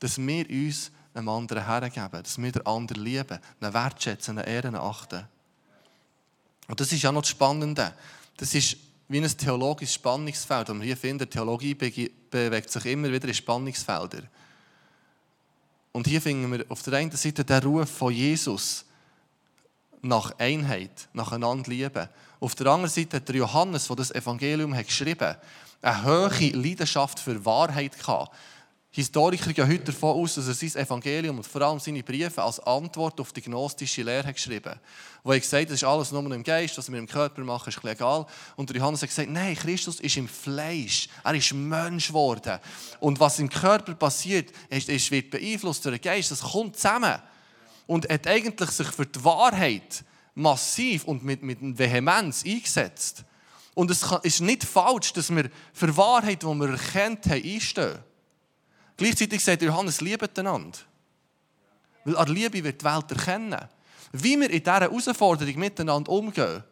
Dass 0.00 0.18
wir 0.18 0.48
uns 0.48 0.90
einem 1.14 1.28
anderen 1.28 1.64
hergeben, 1.64 2.22
dass 2.22 2.40
wir 2.40 2.52
den 2.52 2.66
anderen 2.66 3.02
lieben, 3.02 3.38
ihn 3.60 3.74
wertschätzen, 3.74 4.38
ihn 4.38 4.44
ehren, 4.44 4.74
achten. 4.74 5.24
Und 6.68 6.80
das 6.80 6.92
ist 6.92 7.02
ja 7.02 7.12
noch 7.12 7.22
das 7.22 7.30
Spannende. 7.30 7.92
Das 8.36 8.54
ist 8.54 8.76
wie 9.08 9.20
ein 9.20 9.36
theologisches 9.36 9.94
Spannungsfeld, 9.94 10.68
wir 10.68 10.82
hier 10.82 10.96
finden. 10.96 11.28
Theologie 11.28 11.74
bewegt 11.74 12.70
sich 12.70 12.86
immer 12.86 13.10
wieder 13.10 13.28
in 13.28 13.34
Spannungsfelder. 13.34 14.22
Und 15.92 16.06
hier 16.06 16.20
finden 16.20 16.52
wir 16.52 16.64
auf 16.68 16.82
der 16.82 16.94
einen 16.94 17.12
Seite 17.12 17.44
den 17.44 17.62
Ruf 17.62 17.88
von 17.88 18.12
Jesus 18.12 18.84
nach 20.02 20.38
Einheit, 20.38 21.08
nach 21.12 21.32
einander 21.32 21.70
lieben. 21.70 22.08
Auf 22.40 22.54
der 22.54 22.66
anderen 22.66 22.90
Seite 22.90 23.20
der 23.20 23.36
Johannes, 23.36 23.86
der 23.86 23.96
das 23.96 24.10
Evangelium 24.10 24.74
hat 24.74 24.86
geschrieben 24.86 25.28
hat, 25.28 25.42
eine 25.82 26.04
hohe 26.04 26.50
Leidenschaft 26.50 27.18
für 27.20 27.44
Wahrheit 27.44 27.98
gehabt. 27.98 28.34
Historiker 28.96 29.52
gehen 29.52 29.68
heute 29.68 29.84
davon 29.84 30.22
aus, 30.22 30.36
dass 30.36 30.48
er 30.48 30.54
sein 30.54 30.82
Evangelium 30.82 31.36
und 31.36 31.46
vor 31.46 31.60
allem 31.60 31.78
seine 31.78 32.02
Briefe 32.02 32.42
als 32.42 32.58
Antwort 32.60 33.20
auf 33.20 33.30
die 33.30 33.42
gnostische 33.42 34.02
Lehre 34.02 34.32
geschrieben 34.32 34.70
hat. 34.70 34.80
Wo 35.22 35.32
er 35.32 35.38
gesagt 35.38 35.64
hat, 35.64 35.68
das 35.68 35.82
ist 35.82 35.84
alles 35.84 36.12
nur 36.12 36.32
im 36.32 36.42
Geist, 36.42 36.78
was 36.78 36.90
wir 36.90 36.98
im 36.98 37.06
Körper 37.06 37.44
machen, 37.44 37.68
ist 37.68 37.84
egal. 37.84 38.24
Und 38.56 38.74
Johannes 38.74 39.02
hat 39.02 39.10
gesagt, 39.10 39.28
nein, 39.28 39.54
Christus 39.54 40.00
ist 40.00 40.16
im 40.16 40.26
Fleisch. 40.26 41.10
Er 41.22 41.34
ist 41.34 41.52
Mensch 41.52 42.08
geworden. 42.08 42.58
Und 42.98 43.20
was 43.20 43.38
im 43.38 43.50
Körper 43.50 43.94
passiert, 43.94 44.50
ist, 44.70 44.88
ist, 44.88 45.10
wird 45.10 45.28
beeinflusst 45.30 45.84
durch 45.84 46.00
den 46.00 46.02
Geist. 46.02 46.30
Das 46.30 46.40
kommt 46.40 46.76
zusammen. 46.76 47.20
Und 47.86 48.06
er 48.06 48.14
hat 48.14 48.26
eigentlich 48.26 48.70
sich 48.70 48.88
für 48.88 49.04
die 49.04 49.22
Wahrheit 49.22 50.04
massiv 50.34 51.04
und 51.04 51.22
mit, 51.22 51.42
mit 51.42 51.58
Vehemenz 51.60 52.46
eingesetzt. 52.46 53.24
Und 53.76 53.90
es 53.90 54.02
ist 54.22 54.40
nicht 54.40 54.64
falsch, 54.64 55.12
dass 55.12 55.28
wir 55.28 55.50
für 55.74 55.94
Wahrheit, 55.98 56.42
die 56.42 56.46
wir 56.46 56.70
erkennt 56.70 57.26
haben, 57.26 57.44
einstehen. 57.44 57.98
Gleichzeitig 58.96 59.44
sagt 59.44 59.60
Johannes, 59.60 60.00
liebet 60.00 60.38
einander. 60.38 60.78
Weil 62.02 62.16
an 62.16 62.28
Liebe 62.28 62.64
wird 62.64 62.80
die 62.80 62.84
Welt 62.86 63.10
erkennen. 63.10 63.68
Wie 64.12 64.40
wir 64.40 64.48
in 64.48 64.60
dieser 64.60 64.80
Herausforderung 64.80 65.58
miteinander 65.58 66.10
umgehen, 66.10 66.64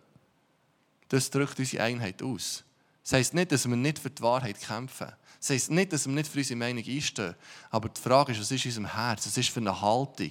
das 1.10 1.28
drückt 1.28 1.58
unsere 1.58 1.82
Einheit 1.82 2.22
aus. 2.22 2.64
Das 3.02 3.12
heisst 3.12 3.34
nicht, 3.34 3.52
dass 3.52 3.68
wir 3.68 3.76
nicht 3.76 3.98
für 3.98 4.08
die 4.08 4.22
Wahrheit 4.22 4.58
kämpfen. 4.58 5.12
Das 5.38 5.50
heisst 5.50 5.70
nicht, 5.70 5.92
dass 5.92 6.06
wir 6.06 6.14
nicht 6.14 6.30
für 6.30 6.38
unsere 6.38 6.58
Meinung 6.58 6.84
einstehen. 6.86 7.34
Aber 7.70 7.90
die 7.90 8.00
Frage 8.00 8.32
ist, 8.32 8.40
was 8.40 8.50
ist 8.50 8.64
in 8.64 8.70
unserem 8.70 8.94
Herz? 8.94 9.26
Was 9.26 9.36
ist 9.36 9.50
für 9.50 9.60
eine 9.60 9.78
Haltung 9.78 10.30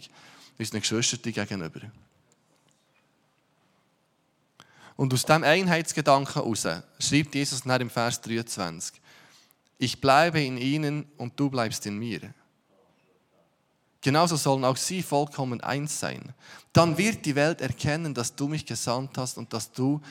unseren 0.58 0.80
Geschwistern 0.80 1.34
gegenüber? 1.34 1.82
Und 4.96 5.14
aus 5.14 5.26
diesem 5.26 5.44
Einheitsgedanken 5.44 6.34
heraus 6.34 6.68
schreibt 7.00 7.36
Jesus 7.36 7.64
dann 7.64 7.82
im 7.82 7.90
Vers 7.90 8.22
23, 8.22 9.02
ich 9.80 10.00
bleibe 10.00 10.42
in 10.42 10.58
ihnen 10.58 11.06
und 11.18 11.38
du 11.40 11.50
bleibst 11.50 11.86
in 11.86 11.98
mir. 11.98 12.34
Genauso 14.02 14.36
sollen 14.36 14.66
auch 14.66 14.78
sie 14.78 15.02
vollkommen 15.02 15.62
eins 15.62 16.00
sein. 16.00 16.34
Dann 16.74 16.98
wird 16.98 17.26
die 17.26 17.36
Welt 17.36 17.62
erkennen, 17.62 18.14
dass 18.14 18.36
du 18.36 18.48
mich 18.48 18.66
gesandt 18.66 19.18
hast 19.18 19.38
und 19.38 19.52
dass 19.54 19.72
du 19.72 20.02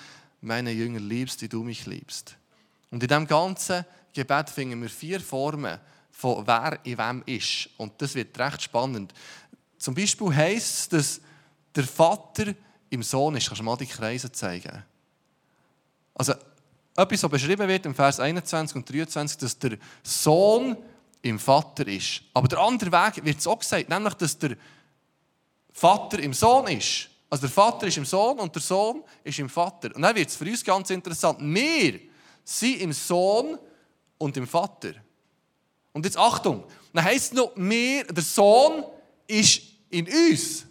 meine 0.41 0.73
Jünger 0.73 1.01
liebst, 1.01 1.43
wie 1.43 1.49
du 1.49 1.63
mich 1.63 1.87
liebst. 1.87 2.37
Und 2.91 3.03
in 3.03 3.09
diesem 3.09 3.27
ganzen 3.27 3.85
Gebet 4.13 4.51
finden 4.51 4.81
wir 4.83 4.89
vier 4.89 5.21
Formen 5.21 5.79
von 6.11 6.47
wer 6.47 6.79
in 6.85 6.99
wem 6.99 7.23
ist. 7.27 7.69
Und 7.77 8.01
das 8.01 8.15
wird 8.15 8.39
recht 8.39 8.63
spannend. 8.63 9.13
Zum 9.79 9.95
Beispiel 9.95 10.35
heisst 10.35 10.93
es, 10.93 11.17
dass 11.17 11.21
der 11.75 11.85
Vater 11.85 12.55
im 12.93 13.03
Sohn 13.03 13.37
ist. 13.37 13.47
Kannst 13.47 13.61
du 13.61 13.65
mal 13.65 13.77
die 13.77 13.87
Kreise 13.87 14.31
zeigen? 14.31 14.85
Also 16.15 16.35
etwas, 16.95 17.23
was 17.23 17.31
beschrieben 17.31 17.67
wird 17.67 17.87
im 17.87 17.95
Vers 17.95 18.21
21 18.21 18.77
und 18.77 18.91
23, 18.93 19.39
dass 19.39 19.59
der 19.59 19.79
Sohn 20.03 20.77
im 21.23 21.39
Vater 21.39 21.87
ist. 21.89 22.23
Aber 22.35 22.49
der 22.49 22.59
andere 22.59 22.93
Weg 22.93 23.25
wird 23.25 23.39
es 23.39 23.47
auch 23.47 23.59
gesagt, 23.59 23.89
nämlich, 23.89 24.15
dass 24.15 24.39
der 24.39 24.57
Vater 25.73 26.19
im 26.19 26.35
Sohn 26.35 26.67
ist. 26.67 27.09
Also 27.31 27.43
der 27.47 27.51
Vater 27.51 27.87
ist 27.87 27.97
im 27.97 28.05
Sohn 28.05 28.39
und 28.39 28.55
der 28.55 28.61
Sohn 28.61 29.03
ist 29.25 29.39
im 29.39 29.49
Vater. 29.49 29.95
Und 29.95 30.03
dann 30.03 30.15
wird 30.15 30.29
es 30.29 30.37
für 30.37 30.45
uns 30.45 30.63
ganz 30.63 30.91
interessant. 30.91 31.39
Wir 31.41 31.99
sind 32.45 32.81
im 32.83 32.93
Sohn 32.93 33.59
und 34.19 34.37
im 34.37 34.47
Vater. 34.47 34.93
Und 35.95 36.05
jetzt 36.05 36.19
Achtung, 36.19 36.65
dann 36.93 37.05
heisst 37.05 37.33
es 37.33 37.33
noch, 37.33 37.53
wir, 37.57 38.05
der 38.05 38.23
Sohn 38.23 38.85
ist 39.27 39.63
in 39.89 40.07
uns 40.07 40.67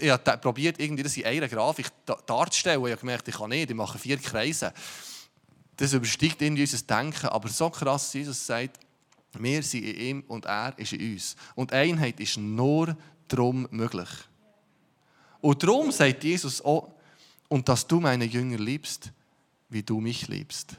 ich 0.00 0.10
habe 0.10 0.38
probiert, 0.38 0.80
irgendwie 0.80 1.02
das 1.02 1.16
in 1.16 1.24
einer 1.24 1.48
Grafik 1.48 1.86
darzustellen. 2.26 2.84
Ich 2.84 2.92
habe 2.92 3.00
gemerkt, 3.00 3.28
ich 3.28 3.34
kann 3.34 3.50
nicht, 3.50 3.70
ich 3.70 3.76
mache 3.76 3.98
vier 3.98 4.18
Kreise. 4.18 4.72
Das 5.76 5.92
übersteigt 5.92 6.42
irgendwie 6.42 6.62
unser 6.62 6.78
Denken. 6.78 7.28
Aber 7.28 7.48
so 7.48 7.70
krass, 7.70 8.12
Jesus 8.12 8.46
sagt, 8.46 8.78
wir 9.38 9.62
sind 9.62 9.84
in 9.84 10.00
ihm 10.00 10.24
und 10.28 10.44
er 10.44 10.78
ist 10.78 10.92
in 10.92 11.12
uns. 11.12 11.36
Und 11.54 11.72
Einheit 11.72 12.18
ist 12.20 12.36
nur 12.36 12.96
darum 13.28 13.68
möglich. 13.70 14.08
Und 15.40 15.62
darum 15.62 15.90
sagt 15.90 16.24
Jesus 16.24 16.62
auch, 16.62 16.90
und 17.48 17.68
dass 17.68 17.86
du 17.86 18.00
meine 18.00 18.24
Jünger 18.24 18.58
liebst, 18.58 19.10
wie 19.68 19.82
du 19.82 20.00
mich 20.00 20.28
liebst. 20.28 20.76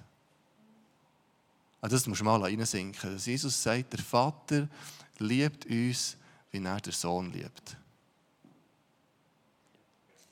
Also 1.81 1.95
das 1.95 2.07
muss 2.07 2.21
man 2.21 2.39
mal 2.39 2.47
reinsinken. 2.47 3.17
Jesus 3.17 3.61
sagt, 3.61 3.93
der 3.93 3.99
Vater 3.99 4.67
liebt 5.17 5.65
uns, 5.65 6.15
wie 6.51 6.63
er 6.63 6.79
der 6.79 6.93
Sohn 6.93 7.31
liebt. 7.31 7.77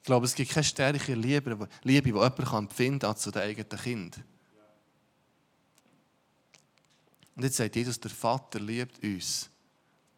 Ich 0.09 0.11
glaube, 0.11 0.25
es 0.25 0.33
gibt 0.33 0.49
keine 0.49 0.63
stärkere 0.63 1.13
Liebe, 1.13 1.69
Liebe 1.83 2.11
die 2.11 2.15
jemand 2.15 2.39
empfinden 2.39 2.97
kann, 2.97 3.11
als 3.11 3.21
zu 3.21 3.29
den 3.29 3.43
eigenen 3.43 3.69
Kind. 3.69 4.19
Und 7.35 7.43
jetzt 7.43 7.57
sagt 7.57 7.75
Jesus, 7.75 7.99
der 7.99 8.09
Vater 8.09 8.59
liebt 8.59 9.03
uns. 9.03 9.51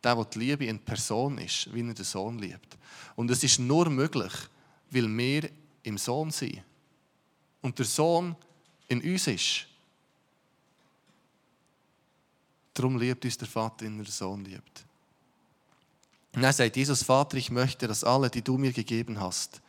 Der, 0.02 0.16
der 0.16 0.24
die 0.24 0.40
Liebe 0.40 0.66
in 0.68 0.80
Person 0.80 1.38
ist, 1.40 1.74
wie 1.74 1.86
er 1.86 1.94
den 1.94 2.06
Sohn 2.06 2.40
liebt. 2.40 2.78
Und 3.18 3.30
es 3.32 3.44
ist 3.44 3.60
nur 3.60 3.90
möglich, 3.90 4.32
weil 4.92 5.10
wir 5.18 5.50
im 5.84 5.98
Sohn 5.98 6.32
sind. 6.32 6.64
Und 7.62 7.78
der 7.78 7.86
Sohn 7.86 8.38
in 8.88 9.02
uns 9.02 9.28
ist. 9.28 9.68
Darum 12.74 12.98
liebt 12.98 13.26
uns 13.26 13.38
der 13.38 13.50
Vater, 13.50 13.86
in 13.88 13.98
der 13.98 14.06
Sohn 14.06 14.46
liebt. 14.46 14.86
Und 16.34 16.44
dann 16.44 16.54
sagt 16.54 16.78
Jesus, 16.78 17.04
Vater, 17.04 17.36
ich 17.36 17.52
möchte, 17.52 17.90
dass 17.90 18.06
alle, 18.06 18.30
die 18.30 18.42
du 18.42 18.58
mir 18.58 18.72
gegeben 18.72 19.20
hast, 19.20 19.61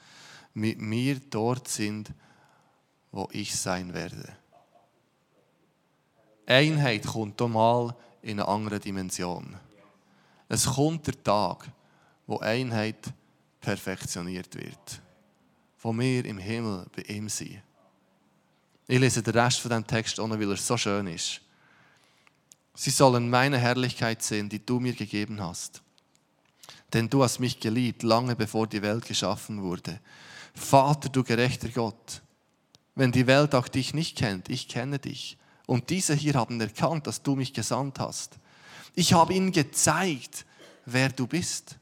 mit 0.55 0.81
mir 0.81 1.21
dort 1.31 1.69
sind, 1.69 2.13
wo 3.11 3.29
ich 3.33 3.55
sein 3.55 3.95
werde. 3.95 4.37
Einheit 6.47 7.07
kommt 7.07 7.41
mal 7.41 7.95
in 8.23 8.41
eine 8.41 8.49
andere 8.49 8.81
Dimension. 8.81 9.57
Es 10.49 10.67
kommt 10.67 11.07
der 11.07 11.23
Tag, 11.23 11.71
wo 12.27 12.39
Einheit 12.39 13.13
perfektioniert 13.61 14.55
wird. 14.55 15.01
Wo 15.81 15.93
wir 15.93 16.25
im 16.25 16.39
Himmel 16.39 16.87
bei 16.95 17.03
ihm 17.03 17.29
sind. 17.29 17.63
Ich 18.87 18.99
lese 18.99 19.23
den 19.23 19.35
Rest 19.35 19.61
von 19.61 19.71
dem 19.71 19.87
Text 19.87 20.19
noch, 20.19 20.29
weil 20.29 20.51
er 20.51 20.57
so 20.57 20.77
schön 20.77 21.07
ist. 21.07 21.41
Sie 22.75 22.91
sollen 22.91 23.31
meine 23.31 23.59
Herrlichkeit 23.59 24.23
sehen, 24.23 24.49
die 24.49 24.65
du 24.65 24.81
mir 24.81 24.95
gegeben 24.95 25.41
hast. 25.41 25.83
Denn 26.93 27.09
du 27.09 27.23
hast 27.23 27.39
mich 27.39 27.59
geliebt, 27.59 28.03
lange 28.03 28.37
bevor 28.37 28.67
die 28.67 28.83
Welt 28.83 29.07
geschaffen 29.07 29.63
wurde. 29.63 29.99
Vater, 30.55 31.09
du 31.09 31.23
gerechter 31.25 31.69
Gott, 31.69 32.23
wenn 32.95 33.13
die 33.13 33.27
Welt 33.27 33.55
auch 33.55 33.69
dich 33.69 33.95
nicht 33.95 34.17
kennt, 34.17 34.49
ich 34.49 34.69
kenne 34.69 34.99
dich. 34.99 35.39
Und 35.67 35.91
diese 35.91 36.15
hier 36.15 36.35
haben 36.35 36.61
erkannt, 36.61 37.07
dass 37.07 37.23
du 37.23 37.35
mich 37.35 37.53
gesandt 37.53 37.99
hast. 37.99 38.39
Ich 38.95 39.15
habe 39.15 39.33
ihnen 39.33 39.53
gezeigt, 39.53 40.45
wer 40.85 41.09
du 41.09 41.27
bist. 41.27 41.79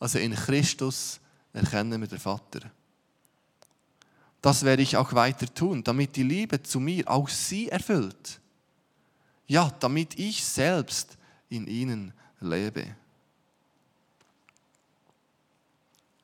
Also 0.00 0.18
in 0.18 0.34
Christus 0.34 1.20
erkennen 1.52 2.00
wir 2.00 2.08
den 2.08 2.18
Vater. 2.18 2.60
Das 4.40 4.64
werde 4.64 4.82
ich 4.82 4.96
auch 4.96 5.12
weiter 5.14 5.52
tun, 5.52 5.82
damit 5.82 6.16
die 6.16 6.22
Liebe 6.22 6.62
zu 6.62 6.80
mir 6.80 7.08
auch 7.08 7.28
sie 7.28 7.68
erfüllt. 7.68 8.40
Ja, 9.46 9.72
damit 9.80 10.18
ich 10.18 10.44
selbst 10.44 11.16
in 11.48 11.66
ihnen 11.66 12.12
lebe. 12.40 12.94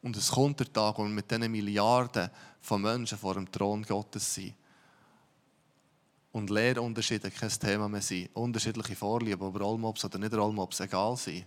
Und 0.05 0.19
es 0.19 0.31
kommt 0.31 0.61
der 0.61 0.71
Tag, 0.71 0.99
wo 0.99 1.05
wir 1.05 1.09
mit 1.09 1.31
diesen 1.31 1.51
Milliarden 1.51 2.29
von 2.61 2.83
Menschen 2.83 3.17
vor 3.17 3.33
dem 3.33 3.51
Thron 3.51 3.83
Gottes 3.83 4.35
sind. 4.35 4.53
Und 6.31 6.51
Lehrunterschiede 6.51 7.31
kein 7.31 7.49
Thema 7.49 7.89
mehr 7.89 8.03
sind. 8.03 8.29
Unterschiedliche 8.37 8.97
Vorlieben, 8.97 9.41
ob 9.41 9.59
Rollmops 9.59 10.05
oder 10.05 10.19
nicht 10.19 10.35
Rollmops, 10.35 10.81
egal 10.81 11.17
sind. 11.17 11.47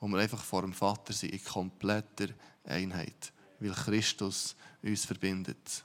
Und 0.00 0.12
wir 0.12 0.20
einfach 0.20 0.42
vor 0.42 0.62
dem 0.62 0.72
Vater 0.72 1.12
sind 1.12 1.34
in 1.34 1.44
kompletter 1.44 2.28
Einheit. 2.64 3.30
Weil 3.60 3.72
Christus 3.72 4.56
uns 4.82 5.04
verbindet. 5.04 5.84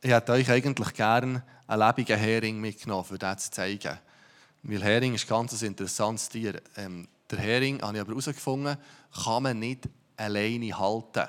Ich 0.00 0.12
hätte 0.12 0.32
euch 0.32 0.48
eigentlich 0.48 0.94
gerne 0.94 1.44
einen 1.66 1.82
lebenden 1.82 2.18
Hering 2.18 2.58
mitgenommen, 2.58 3.06
um 3.10 3.18
das 3.18 3.44
zu 3.44 3.50
zeigen. 3.50 3.98
Weil 4.62 4.82
Hering 4.82 5.12
ist 5.12 5.26
ein 5.26 5.28
ganz 5.28 5.60
interessantes 5.60 6.30
Tier. 6.30 6.62
Ähm, 6.76 7.06
der 7.30 7.38
Hering, 7.38 7.80
habe 7.82 7.96
ich 7.96 8.00
aber 8.00 8.10
herausgefunden, 8.10 8.76
kann 9.24 9.42
man 9.42 9.58
nicht 9.58 9.88
alleine 10.16 10.78
halten. 10.78 11.28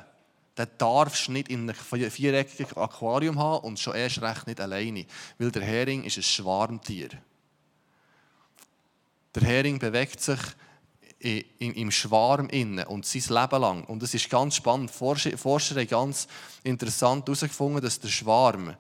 Den 0.58 0.68
darfst 0.78 1.28
du 1.28 1.34
nicht 1.34 1.50
in 1.50 1.70
einem 1.70 2.12
viereckigen 2.12 2.78
Aquarium 2.78 3.38
haben 3.40 3.66
und 3.66 3.80
schon 3.80 3.96
erst 3.96 4.22
recht 4.22 4.48
nicht 4.48 4.62
alleine. 4.62 5.06
Weil 5.38 5.52
der 5.52 5.64
Hering 5.64 6.04
ist 6.04 6.18
ein 6.18 6.24
Schwarmtier. 6.24 7.10
Der 9.34 9.44
Hering 9.44 9.80
bewegt 9.80 10.22
sich 10.22 10.40
im 11.20 11.92
Schwarm 11.92 12.48
innen 12.50 12.86
und 12.86 13.06
sein 13.06 13.24
Leben 13.42 13.62
lang. 13.62 13.84
Und 13.86 14.04
es 14.04 14.14
ist 14.14 14.30
ganz 14.30 14.56
spannend. 14.56 14.92
Forscher, 14.92 15.38
Forscher 15.38 15.76
haben 15.76 15.88
ganz 15.88 16.28
interessant 16.64 17.26
herausgefunden, 17.26 17.82
dass 17.82 18.00
der 18.00 18.10
Schwarm 18.10 18.76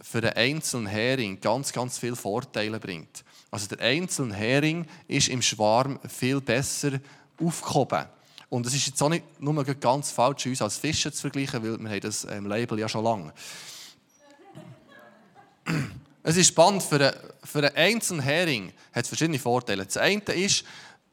für 0.00 0.18
einen 0.18 0.56
einzelnen 0.56 0.86
Hering 0.86 1.40
ganz, 1.40 1.72
ganz 1.72 1.98
viele 1.98 2.16
Vorteile 2.16 2.78
bringt. 2.78 3.24
Also 3.50 3.66
der 3.68 3.80
einzelne 3.80 4.34
Hering 4.34 4.86
ist 5.08 5.28
im 5.28 5.42
Schwarm 5.42 5.98
viel 6.08 6.40
besser 6.40 7.00
aufgehoben. 7.40 8.06
Und 8.48 8.66
es 8.66 8.74
ist 8.74 8.86
jetzt 8.86 9.02
auch 9.02 9.08
nicht 9.08 9.24
nur 9.40 9.64
ganz 9.64 10.10
falsch, 10.10 10.46
uns 10.46 10.62
als 10.62 10.76
Fische 10.76 11.10
zu 11.10 11.22
vergleichen, 11.22 11.62
weil 11.62 11.78
wir 11.78 11.90
haben 11.90 12.00
das 12.00 12.24
ähm, 12.24 12.46
Label 12.46 12.78
ja 12.78 12.88
schon 12.88 13.04
lange. 13.04 13.32
Es 16.28 16.36
ist 16.36 16.48
spannend, 16.48 16.82
für 16.82 16.96
einen, 16.96 17.14
für 17.44 17.58
einen 17.58 17.76
einzelnen 17.76 18.20
Hering 18.20 18.72
hat 18.92 19.04
es 19.04 19.08
verschiedene 19.08 19.38
Vorteile. 19.38 19.84
Das 19.84 19.96
eine 19.96 20.20
ist, 20.22 20.64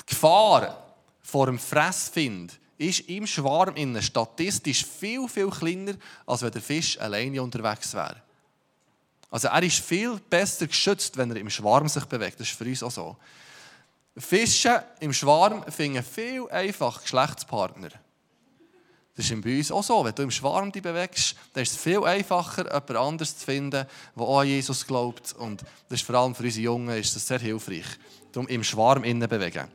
die 0.01 0.05
Gefahr 0.07 0.95
vor 1.21 1.45
dem 1.45 1.59
Fressfind 1.59 2.59
ist 2.79 3.01
im 3.01 3.27
Schwarm 3.27 3.75
innen 3.75 4.01
statistisch 4.01 4.83
viel, 4.83 5.27
viel 5.27 5.51
kleiner, 5.51 5.93
als 6.25 6.41
wenn 6.41 6.51
der 6.51 6.63
Fisch 6.63 6.97
alleine 6.99 7.43
unterwegs 7.43 7.93
wäre. 7.93 8.23
Also 9.33 9.47
er 9.47 9.63
ist 9.63 9.79
viel 9.79 10.19
besser 10.29 10.67
geschützt, 10.67 11.17
wenn 11.17 11.31
er 11.31 11.37
im 11.37 11.49
Schwarm 11.49 11.89
sich 11.89 12.05
bewegt. 12.05 12.39
Das 12.39 12.47
ist 12.47 12.55
für 12.55 12.65
uns 12.65 12.83
auch 12.83 12.91
so. 12.91 13.17
Fische 14.15 14.83
im 14.99 15.11
Schwarm 15.11 15.63
finden 15.71 16.03
viel 16.03 16.47
einfach 16.51 17.01
Geschlechtspartner. 17.01 17.89
Das 19.15 19.27
ist 19.27 19.41
bei 19.41 19.57
uns 19.57 19.71
auch 19.71 19.81
so. 19.81 20.05
Wenn 20.05 20.13
du 20.13 20.21
im 20.21 20.29
Schwarm 20.29 20.71
dich 20.71 20.83
bewegst, 20.83 21.35
dann 21.51 21.63
ist 21.63 21.71
es 21.71 21.81
viel 21.81 22.03
einfacher, 22.03 22.65
jemand 22.65 22.91
anderes 22.91 23.35
zu 23.35 23.45
finden, 23.45 23.71
der 23.71 23.87
auch 24.17 24.41
an 24.41 24.47
Jesus 24.47 24.85
glaubt. 24.85 25.33
Und 25.33 25.63
das 25.89 26.01
ist 26.01 26.05
vor 26.05 26.13
allem 26.13 26.35
für 26.35 26.43
unsere 26.43 26.65
Jungen 26.65 26.95
ist 26.95 27.15
das 27.15 27.25
sehr 27.25 27.39
hilfreich. 27.39 27.87
Darum 28.33 28.47
im 28.47 28.63
Schwarm 28.63 29.03
innen 29.03 29.27
bewegen. 29.27 29.67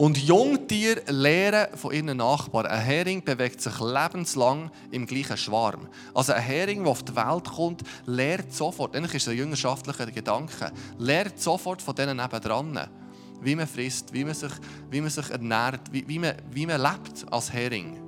Und 0.00 0.16
Jungtiere 0.16 1.02
lernen 1.12 1.76
von 1.76 1.92
ihren 1.92 2.16
Nachbarn. 2.16 2.64
Ein 2.64 2.80
Hering 2.80 3.22
bewegt 3.22 3.60
sich 3.60 3.78
lebenslang 3.80 4.70
im 4.90 5.04
gleichen 5.04 5.36
Schwarm. 5.36 5.88
Also 6.14 6.32
ein 6.32 6.40
Hering, 6.40 6.84
der 6.84 6.92
auf 6.92 7.02
die 7.02 7.14
Welt 7.14 7.44
kommt, 7.44 7.82
lernt 8.06 8.50
sofort, 8.50 8.96
eigentlich 8.96 9.16
ist 9.16 9.26
es 9.26 9.28
ein 9.28 9.36
jüngerschaftlicher 9.36 10.06
Gedanke, 10.06 10.72
lernt 10.96 11.38
sofort 11.38 11.82
von 11.82 11.94
denen 11.94 12.16
nebendran, 12.16 12.88
wie 13.42 13.54
man 13.54 13.66
frisst, 13.66 14.10
wie 14.14 14.24
man 14.24 14.32
sich, 14.32 14.52
wie 14.90 15.02
man 15.02 15.10
sich 15.10 15.28
ernährt, 15.28 15.92
wie, 15.92 16.08
wie, 16.08 16.18
man, 16.18 16.32
wie 16.50 16.64
man 16.64 16.80
lebt 16.80 17.30
als 17.30 17.52
Hering. 17.52 18.00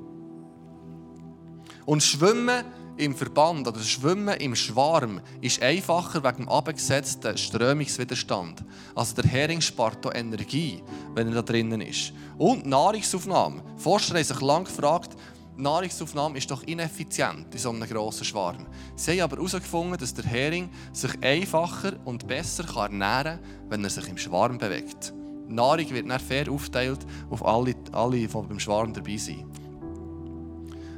Und 1.84 2.02
Schwimmen 2.02 2.64
im 2.96 3.14
Verband 3.14 3.66
oder 3.66 3.78
das 3.78 3.88
Schwimmen 3.88 4.36
im 4.38 4.54
Schwarm 4.54 5.20
ist 5.40 5.62
einfacher 5.62 6.22
wegen 6.22 6.44
dem 6.44 6.48
abgesetzten 6.48 7.36
Strömungswiderstand. 7.36 8.64
Also 8.94 9.14
der 9.16 9.30
Hering 9.30 9.60
spart 9.60 9.98
hier 10.02 10.14
Energie, 10.14 10.82
wenn 11.14 11.28
er 11.28 11.34
da 11.34 11.42
drinnen 11.42 11.80
ist. 11.80 12.12
Und 12.38 12.66
Nahrungsaufnahme. 12.66 13.62
Forscher 13.76 14.14
haben 14.14 14.24
sich 14.24 14.40
lange 14.40 14.64
gefragt, 14.64 15.16
Nahrungsaufnahme 15.56 16.38
ist 16.38 16.50
doch 16.50 16.62
ineffizient 16.62 17.46
in 17.52 17.58
so 17.58 17.70
einem 17.70 17.88
grossen 17.88 18.24
Schwarm. 18.24 18.66
Sie 18.96 19.12
haben 19.12 19.20
aber 19.20 19.36
herausgefunden, 19.36 19.98
dass 19.98 20.14
der 20.14 20.24
Hering 20.24 20.70
sich 20.92 21.12
einfacher 21.22 21.94
und 22.04 22.26
besser 22.26 22.64
ernähren 22.76 23.38
kann, 23.38 23.68
wenn 23.68 23.84
er 23.84 23.90
sich 23.90 24.08
im 24.08 24.16
Schwarm 24.16 24.58
bewegt. 24.58 25.12
Die 25.48 25.54
Nahrung 25.54 25.90
wird 25.90 26.08
dann 26.08 26.20
fair 26.20 26.50
aufgeteilt 26.50 27.00
auf 27.28 27.44
alle, 27.44 27.74
alle 27.92 28.16
die 28.16 28.26
beim 28.26 28.58
Schwarm 28.58 28.94
dabei 28.94 29.16
sind. 29.18 29.44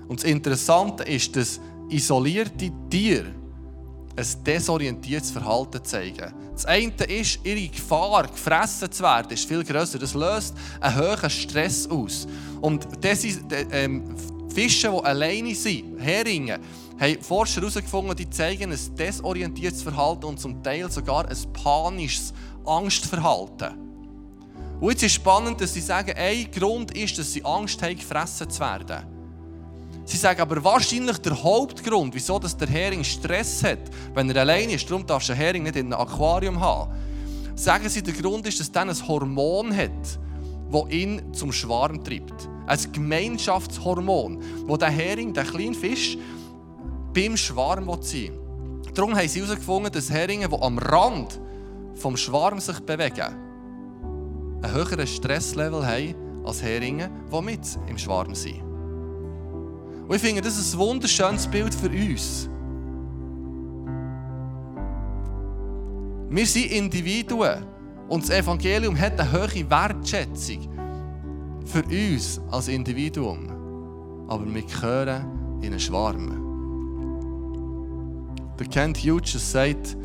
Und 0.06 0.22
das 0.22 0.30
Interessante 0.30 1.02
ist, 1.04 1.34
dass 1.34 1.60
isolierte 1.88 2.70
Tiere 2.90 3.34
ein 4.16 4.44
desorientiertes 4.44 5.30
Verhalten 5.30 5.84
zeigen. 5.84 6.32
Das 6.52 6.64
eine 6.66 6.92
ist, 7.08 7.40
ihre 7.42 7.68
Gefahr, 7.68 8.28
gefressen 8.28 8.90
zu 8.90 9.02
werden, 9.02 9.32
ist 9.32 9.48
viel 9.48 9.64
grösser. 9.64 9.98
Das 9.98 10.14
löst 10.14 10.54
einen 10.80 10.96
hohen 10.96 11.30
Stress 11.30 11.88
aus. 11.88 12.26
Und 12.60 12.86
das 13.00 13.24
ist, 13.24 13.40
ähm, 13.72 14.14
Fische, 14.54 14.88
die 14.88 15.04
alleine 15.04 15.54
sind, 15.54 15.98
Heringe, 15.98 16.60
haben 17.00 17.20
Forscher 17.20 17.60
herausgefunden, 17.60 18.16
die 18.16 18.30
zeigen 18.30 18.70
ein 18.70 18.96
desorientiertes 18.96 19.82
Verhalten 19.82 20.26
und 20.26 20.38
zum 20.38 20.62
Teil 20.62 20.88
sogar 20.90 21.28
ein 21.28 21.52
panisches 21.52 22.32
Angstverhalten. 22.64 23.74
Und 24.80 24.90
jetzt 24.90 25.02
ist 25.02 25.14
spannend, 25.14 25.60
dass 25.60 25.74
sie 25.74 25.80
sagen, 25.80 26.12
ein 26.16 26.48
Grund 26.52 26.96
ist, 26.96 27.18
dass 27.18 27.32
sie 27.32 27.44
Angst 27.44 27.82
haben, 27.82 27.96
gefressen 27.96 28.48
zu 28.48 28.60
werden. 28.60 29.13
Sie 30.04 30.16
sagen 30.18 30.40
aber 30.40 30.62
wahrscheinlich 30.62 31.18
der 31.18 31.42
Hauptgrund, 31.42 32.14
wieso 32.14 32.38
dass 32.38 32.56
der 32.56 32.68
Hering 32.68 33.02
Stress 33.02 33.64
hat, 33.64 33.78
wenn 34.12 34.28
er 34.30 34.42
allein 34.42 34.68
ist, 34.70 34.88
darum 34.90 35.06
darfst 35.06 35.28
du 35.28 35.32
einen 35.32 35.40
Hering 35.40 35.62
nicht 35.62 35.76
in 35.76 35.92
einem 35.92 36.00
Aquarium 36.00 36.60
haben. 36.60 36.92
Sagen 37.54 37.88
sie, 37.88 38.02
der 38.02 38.14
Grund 38.14 38.46
ist, 38.46 38.60
dass 38.60 38.68
er 38.68 38.82
ein 38.82 39.08
Hormon 39.08 39.74
hat, 39.74 40.18
das 40.70 40.90
ihn 40.90 41.32
zum 41.32 41.52
Schwarm 41.52 42.04
treibt. 42.04 42.48
Ein 42.66 42.92
Gemeinschaftshormon, 42.92 44.42
das 44.68 44.78
der 44.78 44.90
Hering, 44.90 45.32
der 45.32 45.44
kleine 45.44 45.74
Fisch, 45.74 46.18
beim 47.14 47.36
Schwarm 47.36 47.86
sein 48.02 48.12
will. 48.12 48.92
Darum 48.94 49.16
haben 49.16 49.28
sie 49.28 49.40
herausgefunden, 49.40 49.92
dass 49.92 50.10
Heringe, 50.10 50.48
die 50.48 50.60
am 50.60 50.78
Rand 50.78 51.40
vom 51.94 52.16
Schwarm 52.16 52.60
sich 52.60 52.80
bewegen, 52.80 53.34
ein 54.62 54.72
höheres 54.72 55.14
Stresslevel 55.14 55.86
haben 55.86 56.14
als 56.44 56.62
Heringe, 56.62 57.10
die 57.32 57.42
mit 57.42 57.60
im 57.88 57.98
Schwarm 57.98 58.34
sind. 58.34 58.73
Und 60.06 60.16
ich 60.16 60.22
finde, 60.22 60.42
das 60.42 60.58
ist 60.58 60.74
ein 60.74 60.78
wunderschönes 60.78 61.46
Bild 61.46 61.74
für 61.74 61.88
uns. 61.88 62.48
Wir 66.28 66.46
sind 66.46 66.72
Individuen 66.72 67.64
und 68.08 68.22
das 68.22 68.30
Evangelium 68.30 68.98
hat 68.98 69.18
eine 69.18 69.32
hohe 69.32 69.70
Wertschätzung 69.70 70.68
für 71.64 71.82
uns 71.84 72.40
als 72.50 72.68
Individuum. 72.68 73.48
Aber 74.28 74.44
wir 74.52 74.62
gehören 74.62 75.58
in 75.60 75.70
einen 75.70 75.80
Schwarm. 75.80 76.40
Der 78.58 78.66
Kent 78.66 78.98
Hughes 78.98 79.52
sagt, 79.52 79.96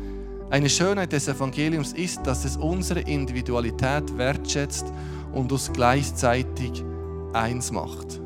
eine 0.50 0.68
Schönheit 0.68 1.12
des 1.12 1.28
Evangeliums 1.28 1.92
ist, 1.92 2.26
dass 2.26 2.44
es 2.44 2.56
unsere 2.56 3.00
Individualität 3.00 4.16
wertschätzt 4.16 4.86
und 5.32 5.52
uns 5.52 5.70
gleichzeitig 5.72 6.82
eins 7.32 7.70
macht. 7.70 8.20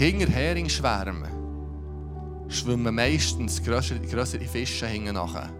Hinter 0.00 0.30
Heringsschwärmen 0.30 1.30
schwimmen 2.48 2.94
meistens 2.94 3.62
grössere 3.62 4.46
Fische 4.46 4.86
hinten 4.86 5.12
nachher. 5.12 5.50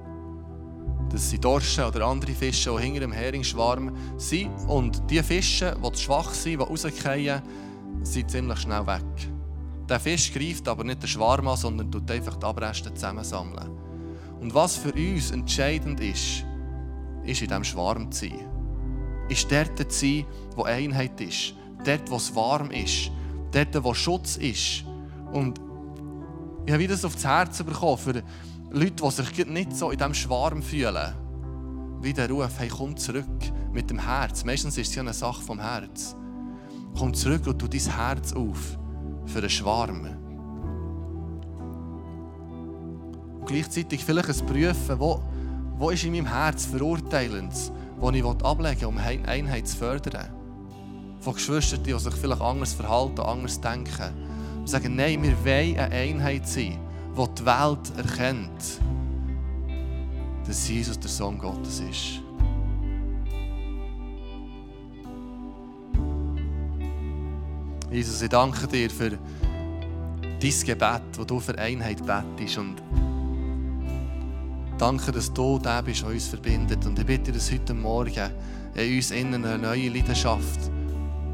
Das 1.13 1.29
sind 1.29 1.45
Dorsche 1.45 1.87
oder 1.87 2.07
andere 2.07 2.33
Fische, 2.33 2.75
die 2.75 2.83
hinter 2.83 3.01
dem 3.01 3.13
Heringsschwarm 3.13 3.95
sind. 4.17 4.49
Und 4.67 5.03
die 5.11 5.23
Fische, 5.23 5.77
die 5.77 5.93
zu 5.93 6.03
schwach 6.05 6.33
sind, 6.33 6.59
die 6.59 6.65
rausfallen, 6.65 7.43
sind 8.03 8.31
ziemlich 8.31 8.61
schnell 8.61 8.87
weg. 8.87 9.05
Der 9.87 10.01
Fisch 10.01 10.33
greift 10.33 10.67
aber 10.69 10.85
nicht 10.85 11.03
den 11.03 11.09
Schwarm 11.09 11.47
an, 11.47 11.59
sondern 11.59 11.93
tut 11.93 12.11
einfach 12.11 12.37
die 12.37 12.47
Abreste 12.47 12.95
zusammensammeln. 12.95 13.69
Und 14.41 14.55
was 14.55 14.75
für 14.75 14.95
uns 14.95 15.33
entscheidend 15.33 16.01
ist, 16.01 16.47
ist 17.27 17.43
in 17.43 17.49
diesem 17.49 17.65
Schwarm 17.65 18.11
zu 18.11 18.25
sein. 18.25 18.49
Ist 19.29 19.53
dort 19.53 19.93
zu 19.93 19.99
sein, 19.99 20.25
wo 20.57 20.63
Einheit 20.63 21.21
ist. 21.21 21.53
Dort, 21.85 22.11
wo 22.11 22.17
es 22.17 22.35
warm 22.35 22.71
ist 22.71 23.11
dort, 23.53 23.85
wo 23.85 23.95
Schutz 23.95 24.37
ist. 24.37 24.85
Und 25.33 25.61
ich 26.67 26.73
habe 26.73 26.83
wieder 26.83 26.95
das 26.95 27.05
aufs 27.05 27.25
Herz 27.25 27.63
bekommen 27.63 27.99
für 27.99 28.23
Leute, 28.71 29.03
die 29.03 29.11
sich 29.11 29.47
nicht 29.47 29.77
so 29.77 29.91
in 29.91 29.99
diesem 29.99 30.15
Schwarm 30.15 30.63
fühlen. 30.63 31.15
Wie 32.01 32.13
der 32.13 32.31
Ruf, 32.31 32.59
hey, 32.59 32.69
komm 32.69 32.97
zurück 32.97 33.27
mit 33.73 33.91
dem 33.91 33.99
Herz. 33.99 34.45
Meistens 34.45 34.79
ist 34.79 34.89
es 34.89 34.95
ja 34.95 35.03
eine 35.03 35.13
Sache 35.13 35.43
vom 35.43 35.61
Herz. 35.61 36.17
Komm 36.97 37.15
zurück 37.15 37.47
und 37.47 37.59
tu 37.59 37.69
dein 37.69 37.81
Herz 37.81 38.33
auf 38.33 38.79
für 39.27 39.41
den 39.41 39.51
Schwarm. 39.51 40.07
Und 43.41 43.47
gleichzeitig 43.47 44.05
vielleicht 44.05 44.29
ein 44.29 44.47
Prüfen, 44.47 44.99
wo, 44.99 45.23
wo 45.77 45.91
ist 45.91 46.05
in 46.05 46.13
meinem 46.13 46.27
Herz 46.27 46.67
verurteilend, 46.67 47.55
wo 47.99 48.11
ich 48.11 48.25
ablegen 48.25 48.81
will, 48.81 48.87
um 48.87 48.99
Einheit 48.99 49.69
zu 49.69 49.77
fördern 49.77 50.40
von 51.21 51.35
Geschwistern, 51.35 51.83
die 51.85 51.99
sich 51.99 52.15
vielleicht 52.15 52.41
anders 52.41 52.73
verhalten, 52.73 53.21
anders 53.21 53.61
denken. 53.61 54.13
Und 54.59 54.69
sagen, 54.69 54.97
nein, 54.97 55.23
wir 55.23 55.39
wollen 55.45 55.79
eine 55.79 55.95
Einheit 55.95 56.49
sein, 56.49 56.79
die 57.17 57.35
die 57.39 57.47
Welt 57.47 57.93
erkennt, 57.97 58.81
dass 60.47 60.69
Jesus 60.69 60.99
der 60.99 61.11
Sohn 61.11 61.39
Gottes 61.39 61.81
ist. 61.81 62.21
Jesus, 67.91 68.23
ich 68.23 68.29
danke 68.29 68.67
dir 68.69 68.89
für 68.89 69.11
dein 69.11 70.39
Gebet, 70.41 71.03
das 71.17 71.27
du 71.27 71.41
für 71.41 71.59
Einheit 71.59 72.07
bettest 72.07 72.59
und 72.59 72.77
danke, 74.79 75.11
dass 75.13 75.33
du 75.33 75.59
der 75.59 75.83
bist, 75.83 76.03
der 76.03 76.11
uns 76.11 76.29
verbindet. 76.29 76.87
Und 76.87 76.99
ich 76.99 77.05
bitte, 77.05 77.33
dass 77.33 77.51
heute 77.51 77.75
Morgen 77.75 78.31
in 78.75 78.97
uns 78.97 79.11
innen 79.11 79.45
eine 79.45 79.59
neue 79.59 79.89
Leidenschaft 79.89 80.71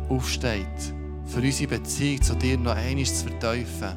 aufsteht, 0.08 0.94
für 1.26 1.40
unsere 1.40 1.78
Beziehung 1.78 2.22
zu 2.22 2.34
dir 2.34 2.58
noch 2.58 2.76
einmal 2.76 3.04
zu 3.04 3.26
verteufeln. 3.26 3.96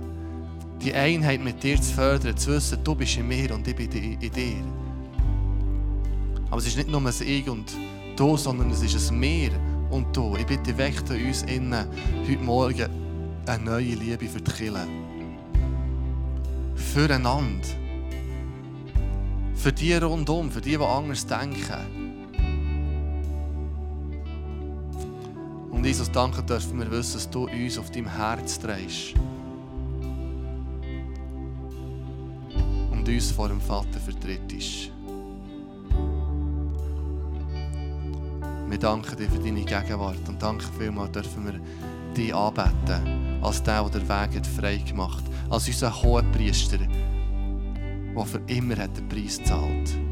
Die 0.81 0.93
Einheit 0.93 1.41
mit 1.41 1.61
dir 1.61 1.81
zu 1.81 1.93
fördern, 1.93 2.37
zu 2.37 2.51
wissen, 2.51 2.83
du 2.83 2.95
bist 2.95 3.17
in 3.17 3.27
mir 3.27 3.53
und 3.53 3.67
ich 3.67 3.75
bin 3.75 3.91
in 3.91 4.19
dir. 4.19 4.63
Aber 6.49 6.57
es 6.57 6.67
ist 6.67 6.77
nicht 6.77 6.89
nur 6.89 7.01
ein 7.01 7.13
Ich 7.21 7.49
und 7.49 7.75
du, 8.15 8.37
sondern 8.37 8.71
es 8.71 8.81
ist 8.81 9.11
ein 9.11 9.19
Mir 9.19 9.51
und 9.91 10.15
du. 10.15 10.35
Ich 10.37 10.45
bitte, 10.45 10.77
weckt 10.77 11.09
uns 11.09 11.43
innen 11.43 11.85
heute 12.27 12.43
Morgen 12.43 12.89
eine 13.45 13.63
neue 13.63 13.95
Liebe 13.95 14.27
für 14.27 14.41
die 14.41 14.51
Kirche. 14.51 14.87
Füreinander. 16.75 17.67
Für 19.53 19.73
die 19.73 19.93
rundum, 19.93 20.49
für 20.49 20.61
die, 20.61 20.77
die 20.77 20.83
anders 20.83 21.27
denken. 21.27 21.98
Und 25.79 25.85
Jesus, 25.85 26.11
danke 26.11 26.43
dürfen 26.43 26.77
wir 26.77 26.91
wissen, 26.91 27.13
dass 27.13 27.29
du 27.29 27.47
uns 27.47 27.77
auf 27.77 27.89
deinem 27.89 28.13
Herz 28.13 28.59
drehst. 28.59 29.13
Und 32.91 33.07
uns 33.07 33.31
vor 33.31 33.47
dem 33.47 33.61
Vater 33.61 33.97
vertrittst. 33.97 34.91
Wir 38.67 38.77
danken 38.77 39.15
dir 39.15 39.29
für 39.29 39.39
deine 39.39 39.63
Gegenwart 39.63 40.27
und 40.27 40.41
danke 40.41 40.65
vielmals 40.77 41.13
dürfen 41.13 41.45
wir 41.45 41.61
dich 42.13 42.35
anbeten 42.35 43.39
als 43.41 43.63
der, 43.63 43.81
der 43.83 44.01
den 44.01 44.09
Weg 44.09 44.35
hat 44.35 44.47
frei 44.47 44.77
gemacht 44.85 45.23
Als 45.49 45.65
unser 45.65 46.03
hoher 46.03 46.23
Priester, 46.23 46.77
der 46.77 48.25
für 48.25 48.41
immer 48.47 48.75
hat 48.75 48.97
den 48.97 49.07
Preis 49.07 49.37
gezahlt 49.37 49.87
hat. 49.87 50.08